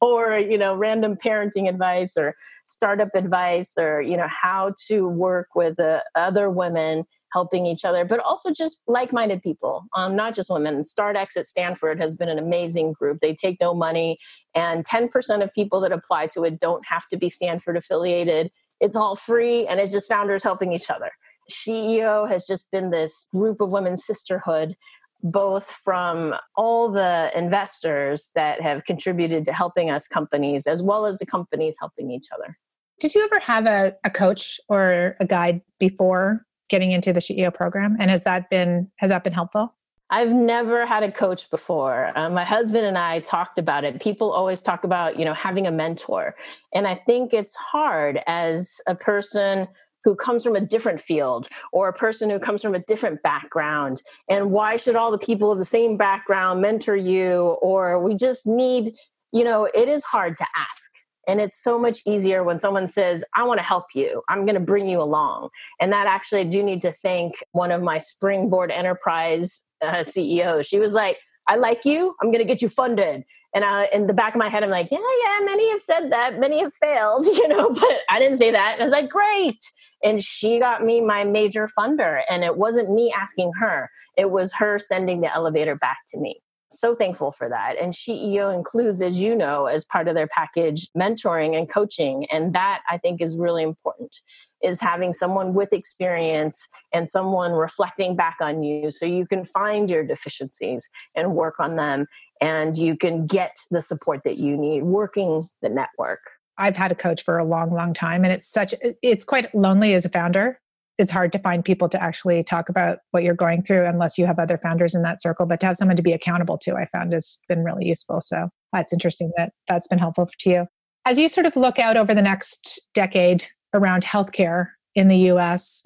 Or, 0.00 0.38
you 0.38 0.56
know, 0.56 0.74
random 0.74 1.16
parenting 1.22 1.68
advice 1.68 2.16
or 2.16 2.36
startup 2.70 3.10
advice 3.14 3.74
or 3.78 4.00
you 4.00 4.16
know 4.16 4.28
how 4.28 4.74
to 4.88 5.08
work 5.08 5.48
with 5.54 5.78
uh, 5.78 6.00
other 6.14 6.50
women 6.50 7.04
helping 7.32 7.64
each 7.64 7.84
other 7.84 8.04
but 8.04 8.18
also 8.20 8.50
just 8.50 8.82
like-minded 8.86 9.42
people 9.42 9.84
um, 9.94 10.16
not 10.16 10.34
just 10.34 10.50
women. 10.50 10.82
Startx 10.82 11.36
at 11.36 11.46
stanford 11.46 12.00
has 12.00 12.14
been 12.14 12.28
an 12.28 12.38
amazing 12.38 12.92
group. 12.92 13.20
They 13.20 13.34
take 13.34 13.58
no 13.60 13.74
money 13.74 14.16
and 14.54 14.84
10% 14.84 15.42
of 15.42 15.52
people 15.54 15.80
that 15.80 15.92
apply 15.92 16.28
to 16.28 16.44
it 16.44 16.58
don't 16.58 16.84
have 16.86 17.06
to 17.08 17.16
be 17.16 17.28
stanford 17.28 17.76
affiliated. 17.76 18.50
It's 18.80 18.96
all 18.96 19.16
free 19.16 19.66
and 19.66 19.78
it's 19.80 19.92
just 19.92 20.08
founders 20.08 20.42
helping 20.42 20.72
each 20.72 20.90
other. 20.90 21.10
SheEO 21.50 22.28
has 22.28 22.46
just 22.46 22.70
been 22.70 22.90
this 22.90 23.26
group 23.34 23.60
of 23.60 23.70
women 23.70 23.96
sisterhood 23.96 24.76
both 25.22 25.70
from 25.70 26.34
all 26.56 26.90
the 26.90 27.30
investors 27.36 28.30
that 28.34 28.60
have 28.60 28.84
contributed 28.84 29.44
to 29.44 29.52
helping 29.52 29.90
us 29.90 30.08
companies 30.08 30.66
as 30.66 30.82
well 30.82 31.06
as 31.06 31.18
the 31.18 31.26
companies 31.26 31.76
helping 31.78 32.10
each 32.10 32.26
other. 32.34 32.56
Did 33.00 33.14
you 33.14 33.24
ever 33.24 33.38
have 33.40 33.66
a, 33.66 33.94
a 34.04 34.10
coach 34.10 34.60
or 34.68 35.16
a 35.20 35.26
guide 35.26 35.62
before 35.78 36.44
getting 36.68 36.92
into 36.92 37.12
the 37.12 37.20
SheEO 37.20 37.52
program? 37.52 37.96
And 37.98 38.10
has 38.10 38.24
that 38.24 38.50
been 38.50 38.90
has 38.96 39.10
that 39.10 39.24
been 39.24 39.32
helpful? 39.32 39.74
I've 40.10 40.30
never 40.30 40.86
had 40.86 41.04
a 41.04 41.12
coach 41.12 41.48
before. 41.50 42.10
Um, 42.16 42.34
my 42.34 42.44
husband 42.44 42.84
and 42.84 42.98
I 42.98 43.20
talked 43.20 43.60
about 43.60 43.84
it. 43.84 44.02
People 44.02 44.32
always 44.32 44.60
talk 44.60 44.82
about, 44.82 45.18
you 45.18 45.24
know, 45.24 45.34
having 45.34 45.68
a 45.68 45.70
mentor. 45.70 46.34
And 46.74 46.86
I 46.88 46.96
think 46.96 47.32
it's 47.32 47.54
hard 47.54 48.20
as 48.26 48.80
a 48.88 48.96
person 48.96 49.68
who 50.04 50.14
comes 50.14 50.44
from 50.44 50.56
a 50.56 50.60
different 50.60 51.00
field 51.00 51.48
or 51.72 51.88
a 51.88 51.92
person 51.92 52.30
who 52.30 52.38
comes 52.38 52.62
from 52.62 52.74
a 52.74 52.80
different 52.80 53.22
background 53.22 54.02
and 54.28 54.50
why 54.50 54.76
should 54.76 54.96
all 54.96 55.10
the 55.10 55.18
people 55.18 55.50
of 55.50 55.58
the 55.58 55.64
same 55.64 55.96
background 55.96 56.60
mentor 56.60 56.96
you 56.96 57.56
or 57.62 58.02
we 58.02 58.14
just 58.14 58.46
need 58.46 58.94
you 59.32 59.44
know 59.44 59.68
it 59.74 59.88
is 59.88 60.02
hard 60.04 60.36
to 60.36 60.46
ask 60.56 60.90
and 61.28 61.40
it's 61.40 61.62
so 61.62 61.78
much 61.78 62.00
easier 62.06 62.42
when 62.42 62.58
someone 62.58 62.86
says 62.86 63.22
i 63.34 63.42
want 63.42 63.58
to 63.58 63.64
help 63.64 63.84
you 63.94 64.22
i'm 64.28 64.44
going 64.44 64.54
to 64.54 64.60
bring 64.60 64.88
you 64.88 65.00
along 65.00 65.48
and 65.80 65.92
that 65.92 66.06
actually 66.06 66.40
i 66.40 66.44
do 66.44 66.62
need 66.62 66.82
to 66.82 66.92
thank 66.92 67.34
one 67.52 67.70
of 67.70 67.82
my 67.82 67.98
springboard 67.98 68.70
enterprise 68.70 69.62
uh, 69.82 70.02
ceos 70.02 70.66
she 70.66 70.78
was 70.78 70.92
like 70.92 71.18
I 71.50 71.56
like 71.56 71.84
you. 71.84 72.14
I'm 72.22 72.28
going 72.28 72.38
to 72.38 72.44
get 72.44 72.62
you 72.62 72.68
funded. 72.68 73.24
And 73.56 73.64
I, 73.64 73.88
in 73.92 74.06
the 74.06 74.12
back 74.12 74.34
of 74.34 74.38
my 74.38 74.48
head, 74.48 74.62
I'm 74.62 74.70
like, 74.70 74.88
yeah, 74.92 74.98
yeah, 74.98 75.44
many 75.44 75.68
have 75.70 75.82
said 75.82 76.12
that. 76.12 76.38
Many 76.38 76.60
have 76.60 76.72
failed, 76.74 77.26
you 77.26 77.48
know, 77.48 77.70
but 77.70 77.98
I 78.08 78.20
didn't 78.20 78.38
say 78.38 78.52
that. 78.52 78.74
And 78.74 78.82
I 78.82 78.84
was 78.84 78.92
like, 78.92 79.10
great. 79.10 79.58
And 80.02 80.24
she 80.24 80.58
got 80.58 80.82
me 80.82 81.00
my 81.00 81.24
major 81.24 81.68
funder. 81.68 82.22
And 82.28 82.44
it 82.44 82.56
wasn't 82.56 82.90
me 82.90 83.12
asking 83.12 83.52
her, 83.60 83.90
it 84.16 84.30
was 84.30 84.52
her 84.54 84.78
sending 84.78 85.20
the 85.20 85.32
elevator 85.32 85.76
back 85.76 85.98
to 86.10 86.18
me 86.18 86.40
so 86.72 86.94
thankful 86.94 87.32
for 87.32 87.48
that. 87.48 87.76
And 87.80 87.92
SheEO 87.92 88.54
includes, 88.54 89.02
as 89.02 89.16
you 89.16 89.34
know, 89.34 89.66
as 89.66 89.84
part 89.84 90.08
of 90.08 90.14
their 90.14 90.28
package, 90.28 90.88
mentoring 90.96 91.56
and 91.56 91.68
coaching. 91.68 92.26
And 92.30 92.54
that 92.54 92.82
I 92.88 92.98
think 92.98 93.20
is 93.20 93.36
really 93.36 93.62
important 93.62 94.16
is 94.62 94.80
having 94.80 95.14
someone 95.14 95.54
with 95.54 95.72
experience 95.72 96.68
and 96.92 97.08
someone 97.08 97.52
reflecting 97.52 98.14
back 98.14 98.36
on 98.40 98.62
you 98.62 98.92
so 98.92 99.06
you 99.06 99.26
can 99.26 99.44
find 99.44 99.90
your 99.90 100.04
deficiencies 100.04 100.84
and 101.16 101.34
work 101.34 101.58
on 101.58 101.76
them 101.76 102.06
and 102.42 102.76
you 102.76 102.96
can 102.96 103.26
get 103.26 103.56
the 103.70 103.80
support 103.80 104.20
that 104.24 104.36
you 104.36 104.56
need 104.56 104.82
working 104.82 105.42
the 105.62 105.68
network. 105.68 106.20
I've 106.60 106.76
had 106.76 106.92
a 106.92 106.94
coach 106.94 107.24
for 107.24 107.38
a 107.38 107.44
long, 107.44 107.72
long 107.72 107.94
time, 107.94 108.22
and 108.22 108.32
it's 108.32 108.46
such, 108.46 108.74
it's 109.02 109.24
quite 109.24 109.52
lonely 109.54 109.94
as 109.94 110.04
a 110.04 110.10
founder. 110.10 110.60
It's 110.98 111.10
hard 111.10 111.32
to 111.32 111.38
find 111.38 111.64
people 111.64 111.88
to 111.88 112.02
actually 112.02 112.42
talk 112.42 112.68
about 112.68 112.98
what 113.12 113.22
you're 113.22 113.34
going 113.34 113.62
through 113.62 113.86
unless 113.86 114.18
you 114.18 114.26
have 114.26 114.38
other 114.38 114.58
founders 114.58 114.94
in 114.94 115.00
that 115.02 115.22
circle 115.22 115.46
but 115.46 115.58
to 115.60 115.66
have 115.66 115.78
someone 115.78 115.96
to 115.96 116.02
be 116.02 116.12
accountable 116.12 116.58
to 116.58 116.74
i 116.74 116.84
found 116.92 117.14
has 117.14 117.38
been 117.48 117.64
really 117.64 117.86
useful. 117.86 118.20
So 118.20 118.50
that's 118.74 118.92
interesting 118.92 119.32
that 119.38 119.52
that's 119.66 119.88
been 119.88 119.98
helpful 119.98 120.28
to 120.40 120.50
you. 120.50 120.66
As 121.06 121.18
you 121.18 121.30
sort 121.30 121.46
of 121.46 121.56
look 121.56 121.78
out 121.78 121.96
over 121.96 122.14
the 122.14 122.20
next 122.20 122.78
decade 122.92 123.46
around 123.72 124.04
healthcare 124.04 124.68
in 124.94 125.08
the 125.08 125.16
us 125.16 125.82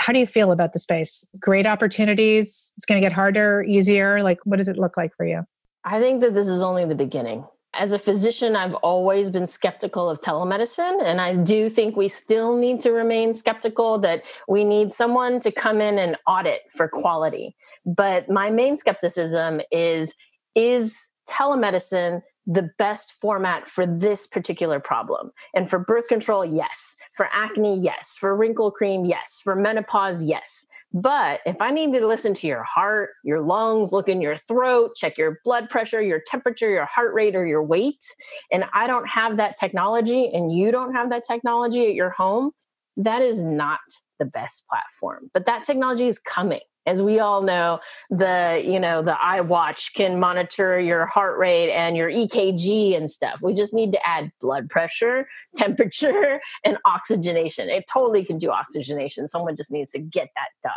how 0.00 0.12
do 0.12 0.18
you 0.20 0.26
feel 0.26 0.52
about 0.52 0.72
the 0.72 0.78
space? 0.78 1.28
Great 1.40 1.66
opportunities? 1.66 2.72
It's 2.76 2.86
going 2.86 3.00
to 3.00 3.04
get 3.04 3.12
harder 3.12 3.64
easier? 3.68 4.22
Like 4.22 4.38
what 4.44 4.56
does 4.58 4.68
it 4.68 4.78
look 4.78 4.96
like 4.96 5.12
for 5.16 5.26
you? 5.26 5.42
I 5.84 6.00
think 6.00 6.20
that 6.20 6.34
this 6.34 6.48
is 6.48 6.62
only 6.62 6.84
the 6.84 6.94
beginning 6.94 7.44
as 7.78 7.92
a 7.92 7.98
physician, 7.98 8.56
I've 8.56 8.74
always 8.74 9.30
been 9.30 9.46
skeptical 9.46 10.10
of 10.10 10.20
telemedicine. 10.20 11.02
And 11.02 11.20
I 11.20 11.36
do 11.36 11.70
think 11.70 11.96
we 11.96 12.08
still 12.08 12.56
need 12.56 12.80
to 12.82 12.90
remain 12.90 13.34
skeptical 13.34 13.98
that 14.00 14.24
we 14.48 14.64
need 14.64 14.92
someone 14.92 15.40
to 15.40 15.52
come 15.52 15.80
in 15.80 15.98
and 15.98 16.16
audit 16.26 16.62
for 16.74 16.88
quality. 16.88 17.54
But 17.86 18.28
my 18.28 18.50
main 18.50 18.76
skepticism 18.76 19.60
is 19.70 20.12
is 20.54 20.98
telemedicine 21.30 22.22
the 22.46 22.70
best 22.78 23.12
format 23.12 23.68
for 23.68 23.86
this 23.86 24.26
particular 24.26 24.80
problem? 24.80 25.30
And 25.54 25.68
for 25.68 25.78
birth 25.78 26.08
control, 26.08 26.44
yes. 26.44 26.96
For 27.18 27.28
acne, 27.32 27.80
yes. 27.80 28.16
For 28.16 28.36
wrinkle 28.36 28.70
cream, 28.70 29.04
yes. 29.04 29.40
For 29.42 29.56
menopause, 29.56 30.22
yes. 30.22 30.64
But 30.92 31.40
if 31.46 31.60
I 31.60 31.72
need 31.72 31.92
to 31.94 32.06
listen 32.06 32.32
to 32.34 32.46
your 32.46 32.62
heart, 32.62 33.10
your 33.24 33.40
lungs, 33.40 33.92
look 33.92 34.08
in 34.08 34.20
your 34.20 34.36
throat, 34.36 34.92
check 34.94 35.18
your 35.18 35.40
blood 35.42 35.68
pressure, 35.68 36.00
your 36.00 36.20
temperature, 36.24 36.70
your 36.70 36.86
heart 36.86 37.12
rate, 37.12 37.34
or 37.34 37.44
your 37.44 37.66
weight, 37.66 38.04
and 38.52 38.66
I 38.72 38.86
don't 38.86 39.08
have 39.08 39.36
that 39.36 39.56
technology 39.58 40.30
and 40.32 40.52
you 40.52 40.70
don't 40.70 40.94
have 40.94 41.10
that 41.10 41.24
technology 41.26 41.88
at 41.88 41.94
your 41.94 42.10
home, 42.10 42.52
that 42.96 43.20
is 43.20 43.42
not 43.42 43.80
the 44.20 44.26
best 44.26 44.68
platform. 44.68 45.28
But 45.34 45.44
that 45.46 45.64
technology 45.64 46.06
is 46.06 46.20
coming 46.20 46.60
as 46.88 47.02
we 47.02 47.20
all 47.20 47.42
know 47.42 47.78
the 48.08 48.62
you 48.64 48.80
know 48.80 49.02
the 49.02 49.12
iWatch 49.12 49.92
can 49.94 50.18
monitor 50.18 50.80
your 50.80 51.04
heart 51.04 51.38
rate 51.38 51.70
and 51.70 51.96
your 51.96 52.10
ekg 52.10 52.96
and 52.96 53.10
stuff. 53.10 53.40
We 53.42 53.54
just 53.54 53.74
need 53.74 53.92
to 53.92 54.08
add 54.08 54.32
blood 54.40 54.70
pressure 54.70 55.28
temperature 55.54 56.40
and 56.64 56.78
oxygenation. 56.86 57.68
It 57.68 57.84
totally 57.92 58.24
can 58.24 58.38
do 58.38 58.50
oxygenation. 58.50 59.28
Someone 59.28 59.54
just 59.54 59.70
needs 59.70 59.92
to 59.92 59.98
get 59.98 60.28
that 60.34 60.48
done. 60.62 60.72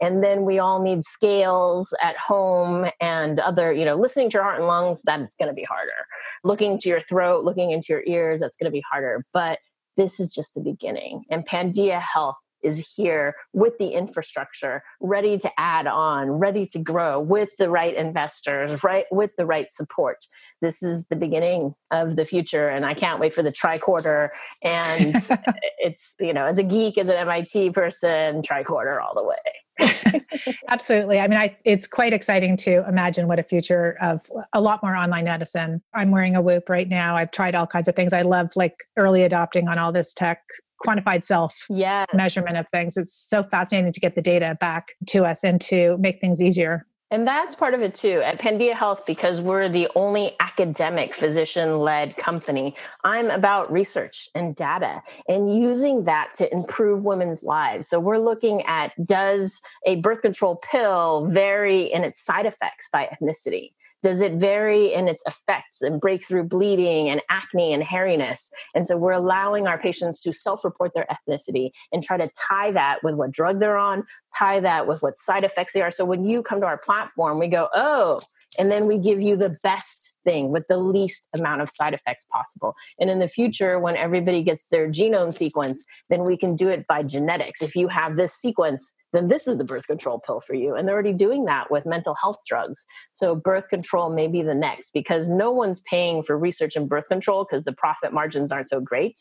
And 0.00 0.22
then 0.22 0.44
we 0.44 0.60
all 0.60 0.80
need 0.80 1.02
scales 1.02 1.92
at 2.00 2.16
home 2.16 2.88
and 3.00 3.40
other 3.40 3.72
you 3.72 3.84
know 3.84 3.96
listening 3.96 4.30
to 4.30 4.34
your 4.34 4.44
heart 4.44 4.58
and 4.58 4.68
lungs 4.68 5.02
that's 5.02 5.34
going 5.34 5.50
to 5.50 5.54
be 5.54 5.64
harder. 5.64 6.06
Looking 6.44 6.78
to 6.78 6.88
your 6.88 7.02
throat 7.02 7.44
looking 7.44 7.72
into 7.72 7.88
your 7.90 8.04
ears 8.06 8.38
that's 8.38 8.56
going 8.56 8.70
to 8.70 8.76
be 8.76 8.84
harder. 8.88 9.24
But 9.32 9.58
this 9.96 10.20
is 10.20 10.32
just 10.32 10.54
the 10.54 10.60
beginning. 10.60 11.24
And 11.28 11.44
pandia 11.44 12.00
health 12.00 12.36
is 12.62 12.94
here 12.96 13.34
with 13.52 13.76
the 13.78 13.88
infrastructure 13.88 14.82
ready 15.00 15.38
to 15.38 15.50
add 15.58 15.86
on 15.86 16.30
ready 16.30 16.66
to 16.66 16.78
grow 16.78 17.20
with 17.20 17.50
the 17.58 17.70
right 17.70 17.94
investors 17.94 18.82
right 18.82 19.06
with 19.10 19.30
the 19.36 19.46
right 19.46 19.72
support 19.72 20.18
this 20.60 20.82
is 20.82 21.06
the 21.06 21.16
beginning 21.16 21.74
of 21.90 22.16
the 22.16 22.24
future 22.24 22.68
and 22.68 22.84
i 22.84 22.94
can't 22.94 23.20
wait 23.20 23.34
for 23.34 23.42
the 23.42 23.52
tricorder 23.52 24.28
and 24.62 25.14
it's 25.78 26.14
you 26.20 26.32
know 26.32 26.46
as 26.46 26.58
a 26.58 26.62
geek 26.62 26.98
as 26.98 27.08
an 27.08 27.26
mit 27.26 27.72
person 27.72 28.42
tricorder 28.42 29.02
all 29.02 29.14
the 29.14 29.24
way 29.24 29.36
Absolutely. 30.68 31.20
I 31.20 31.28
mean, 31.28 31.38
I, 31.38 31.56
it's 31.64 31.86
quite 31.86 32.12
exciting 32.12 32.56
to 32.58 32.86
imagine 32.88 33.28
what 33.28 33.38
a 33.38 33.42
future 33.42 33.96
of 34.00 34.20
a 34.52 34.60
lot 34.60 34.82
more 34.82 34.96
online 34.96 35.24
medicine. 35.24 35.82
I'm 35.94 36.10
wearing 36.10 36.36
a 36.36 36.42
Whoop 36.42 36.68
right 36.68 36.88
now. 36.88 37.16
I've 37.16 37.30
tried 37.30 37.54
all 37.54 37.66
kinds 37.66 37.88
of 37.88 37.94
things. 37.94 38.12
I 38.12 38.22
love 38.22 38.50
like 38.56 38.74
early 38.96 39.22
adopting 39.22 39.68
on 39.68 39.78
all 39.78 39.92
this 39.92 40.12
tech 40.12 40.42
quantified 40.84 41.24
self 41.24 41.66
yes. 41.68 42.06
measurement 42.14 42.56
of 42.56 42.66
things. 42.70 42.96
It's 42.96 43.14
so 43.14 43.42
fascinating 43.42 43.92
to 43.92 44.00
get 44.00 44.14
the 44.14 44.22
data 44.22 44.56
back 44.60 44.92
to 45.08 45.24
us 45.24 45.44
and 45.44 45.60
to 45.62 45.96
make 45.98 46.20
things 46.20 46.42
easier. 46.42 46.86
And 47.10 47.26
that's 47.26 47.54
part 47.54 47.72
of 47.72 47.80
it 47.80 47.94
too. 47.94 48.20
At 48.22 48.38
Pandia 48.38 48.74
Health, 48.74 49.04
because 49.06 49.40
we're 49.40 49.70
the 49.70 49.88
only 49.94 50.36
academic 50.40 51.14
physician 51.14 51.78
led 51.78 52.16
company, 52.18 52.76
I'm 53.02 53.30
about 53.30 53.72
research 53.72 54.28
and 54.34 54.54
data 54.54 55.02
and 55.26 55.56
using 55.58 56.04
that 56.04 56.32
to 56.34 56.52
improve 56.52 57.06
women's 57.06 57.42
lives. 57.42 57.88
So 57.88 57.98
we're 57.98 58.18
looking 58.18 58.62
at 58.66 58.92
does 59.06 59.58
a 59.86 59.96
birth 59.96 60.20
control 60.20 60.56
pill 60.56 61.26
vary 61.30 61.84
in 61.84 62.04
its 62.04 62.22
side 62.22 62.44
effects 62.44 62.90
by 62.92 63.06
ethnicity? 63.06 63.72
Does 64.02 64.20
it 64.20 64.34
vary 64.34 64.92
in 64.92 65.08
its 65.08 65.22
effects 65.26 65.82
and 65.82 66.00
breakthrough 66.00 66.44
bleeding 66.44 67.08
and 67.08 67.20
acne 67.30 67.72
and 67.72 67.82
hairiness? 67.82 68.48
And 68.74 68.86
so 68.86 68.96
we're 68.96 69.12
allowing 69.12 69.66
our 69.66 69.78
patients 69.78 70.22
to 70.22 70.32
self 70.32 70.64
report 70.64 70.92
their 70.94 71.06
ethnicity 71.10 71.70
and 71.92 72.02
try 72.02 72.16
to 72.16 72.30
tie 72.48 72.70
that 72.72 73.02
with 73.02 73.16
what 73.16 73.30
drug 73.30 73.58
they're 73.58 73.76
on, 73.76 74.04
tie 74.36 74.60
that 74.60 74.86
with 74.86 75.02
what 75.02 75.16
side 75.16 75.44
effects 75.44 75.72
they 75.72 75.82
are. 75.82 75.90
So 75.90 76.04
when 76.04 76.24
you 76.24 76.42
come 76.42 76.60
to 76.60 76.66
our 76.66 76.78
platform, 76.78 77.38
we 77.38 77.48
go, 77.48 77.68
oh, 77.74 78.20
and 78.58 78.70
then 78.70 78.86
we 78.86 78.98
give 78.98 79.20
you 79.20 79.36
the 79.36 79.56
best 79.62 80.14
thing 80.24 80.50
with 80.50 80.66
the 80.68 80.78
least 80.78 81.28
amount 81.34 81.60
of 81.60 81.68
side 81.68 81.94
effects 81.94 82.26
possible. 82.32 82.74
And 82.98 83.10
in 83.10 83.18
the 83.18 83.28
future, 83.28 83.78
when 83.78 83.96
everybody 83.96 84.42
gets 84.42 84.68
their 84.68 84.88
genome 84.88 85.34
sequence, 85.34 85.84
then 86.08 86.24
we 86.24 86.36
can 86.36 86.56
do 86.56 86.68
it 86.68 86.86
by 86.86 87.02
genetics. 87.02 87.62
If 87.62 87.76
you 87.76 87.88
have 87.88 88.16
this 88.16 88.34
sequence, 88.34 88.94
then 89.12 89.28
this 89.28 89.46
is 89.46 89.58
the 89.58 89.64
birth 89.64 89.86
control 89.86 90.20
pill 90.24 90.40
for 90.40 90.54
you. 90.54 90.74
And 90.74 90.86
they're 90.86 90.94
already 90.94 91.12
doing 91.12 91.44
that 91.46 91.70
with 91.70 91.86
mental 91.86 92.14
health 92.20 92.38
drugs. 92.46 92.84
So 93.12 93.34
birth 93.34 93.68
control 93.68 94.12
may 94.12 94.26
be 94.26 94.42
the 94.42 94.54
next 94.54 94.90
because 94.92 95.28
no 95.28 95.50
one's 95.50 95.80
paying 95.80 96.22
for 96.22 96.38
research 96.38 96.76
in 96.76 96.86
birth 96.86 97.08
control 97.08 97.46
because 97.48 97.64
the 97.64 97.72
profit 97.72 98.12
margins 98.12 98.52
aren't 98.52 98.68
so 98.68 98.80
great. 98.80 99.18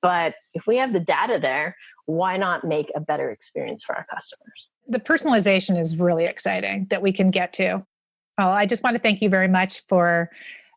But 0.00 0.34
if 0.54 0.66
we 0.66 0.76
have 0.76 0.92
the 0.92 1.00
data 1.00 1.38
there, 1.40 1.76
why 2.06 2.36
not 2.36 2.64
make 2.64 2.90
a 2.94 3.00
better 3.00 3.30
experience 3.30 3.82
for 3.82 3.96
our 3.96 4.06
customers? 4.12 4.70
The 4.88 5.00
personalization 5.00 5.78
is 5.78 5.96
really 5.96 6.24
exciting 6.24 6.86
that 6.90 7.02
we 7.02 7.12
can 7.12 7.30
get 7.30 7.52
to. 7.54 7.84
Well, 8.38 8.50
I 8.50 8.66
just 8.66 8.82
want 8.82 8.96
to 8.96 9.00
thank 9.00 9.22
you 9.22 9.28
very 9.28 9.48
much 9.48 9.82
for, 9.88 10.30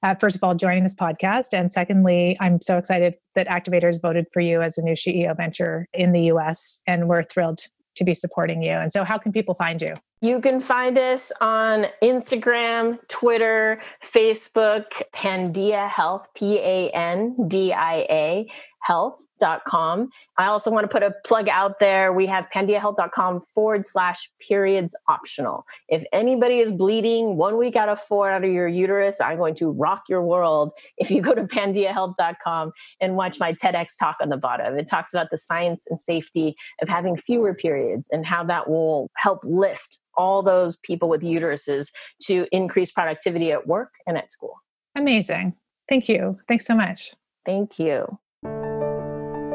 uh, 0.03 0.15
first 0.15 0.35
of 0.35 0.43
all, 0.43 0.53
joining 0.55 0.83
this 0.83 0.93
podcast. 0.93 1.53
And 1.53 1.71
secondly, 1.71 2.35
I'm 2.39 2.61
so 2.61 2.77
excited 2.77 3.15
that 3.33 3.47
Activators 3.47 4.01
voted 4.01 4.27
for 4.31 4.41
you 4.41 4.61
as 4.61 4.77
a 4.77 4.83
new 4.83 4.93
SheEO 4.93 5.35
venture 5.35 5.87
in 5.93 6.11
the 6.11 6.21
US. 6.33 6.81
And 6.85 7.07
we're 7.07 7.23
thrilled 7.23 7.61
to 7.95 8.03
be 8.03 8.13
supporting 8.13 8.61
you. 8.61 8.71
And 8.71 8.91
so, 8.91 9.03
how 9.03 9.17
can 9.17 9.31
people 9.31 9.55
find 9.55 9.81
you? 9.81 9.95
You 10.21 10.39
can 10.41 10.61
find 10.61 10.97
us 10.97 11.31
on 11.41 11.87
Instagram, 12.01 13.05
Twitter, 13.07 13.81
Facebook, 14.01 14.85
Pandia 15.13 15.89
Health, 15.89 16.29
P 16.35 16.57
A 16.57 16.89
N 16.89 17.47
D 17.47 17.73
I 17.73 18.05
A 18.09 18.51
Health 18.81 19.24
pandiahealth.com. 19.41 20.09
I 20.37 20.45
also 20.45 20.71
want 20.71 20.85
to 20.85 20.91
put 20.91 21.03
a 21.03 21.13
plug 21.25 21.47
out 21.49 21.79
there. 21.79 22.13
We 22.13 22.25
have 22.27 22.47
pandiahealth.com 22.53 23.41
forward 23.41 23.85
slash 23.85 24.29
periods 24.45 24.95
optional. 25.07 25.65
If 25.89 26.03
anybody 26.11 26.59
is 26.59 26.71
bleeding 26.71 27.37
one 27.37 27.57
week 27.57 27.75
out 27.75 27.89
of 27.89 28.01
four 28.01 28.29
out 28.29 28.43
of 28.43 28.51
your 28.51 28.67
uterus, 28.67 29.21
I'm 29.21 29.37
going 29.37 29.55
to 29.55 29.71
rock 29.71 30.03
your 30.09 30.23
world 30.23 30.71
if 30.97 31.11
you 31.11 31.21
go 31.21 31.33
to 31.33 31.43
pandiahealth.com 31.43 32.71
and 33.01 33.15
watch 33.15 33.39
my 33.39 33.53
TEDx 33.53 33.87
talk 33.99 34.17
on 34.21 34.29
the 34.29 34.37
bottom. 34.37 34.77
It 34.77 34.89
talks 34.89 35.13
about 35.13 35.27
the 35.31 35.37
science 35.37 35.85
and 35.89 35.99
safety 35.99 36.55
of 36.81 36.89
having 36.89 37.15
fewer 37.15 37.53
periods 37.53 38.09
and 38.11 38.25
how 38.25 38.43
that 38.45 38.69
will 38.69 39.09
help 39.17 39.39
lift 39.43 39.99
all 40.17 40.41
those 40.41 40.77
people 40.77 41.09
with 41.09 41.21
uteruses 41.21 41.87
to 42.23 42.47
increase 42.53 42.89
productivity 42.89 43.51
at 43.51 43.67
work 43.67 43.91
and 44.07 44.17
at 44.17 44.31
school. 44.31 44.55
Amazing. 44.95 45.53
Thank 45.89 46.07
you. 46.07 46.39
Thanks 46.47 46.65
so 46.65 46.73
much. 46.73 47.13
Thank 47.45 47.77
you. 47.77 48.07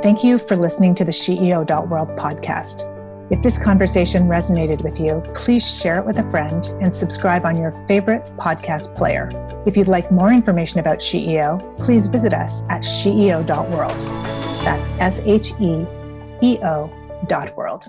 Thank 0.03 0.25
you 0.25 0.39
for 0.39 0.57
listening 0.57 0.95
to 0.95 1.05
the 1.05 1.13
SheEO.world 1.13 2.09
podcast. 2.17 2.87
If 3.31 3.43
this 3.43 3.59
conversation 3.63 4.29
resonated 4.29 4.83
with 4.83 4.99
you, 4.99 5.23
please 5.35 5.79
share 5.79 5.99
it 5.99 6.07
with 6.07 6.19
a 6.19 6.31
friend 6.31 6.67
and 6.81 6.95
subscribe 6.95 7.45
on 7.45 7.59
your 7.59 7.73
favorite 7.87 8.25
podcast 8.39 8.97
player. 8.97 9.29
If 9.67 9.77
you'd 9.77 9.89
like 9.89 10.11
more 10.11 10.33
information 10.33 10.81
about 10.81 11.01
SheEO, 11.01 11.77
please 11.79 12.07
visit 12.07 12.33
us 12.33 12.63
at 12.71 12.81
SheEO.world. 12.81 14.01
That's 14.65 14.89
S 14.99 15.21
H 15.27 15.53
E 15.61 15.85
E 16.43 16.59
O 16.63 16.91
dot 17.27 17.55
world. 17.55 17.85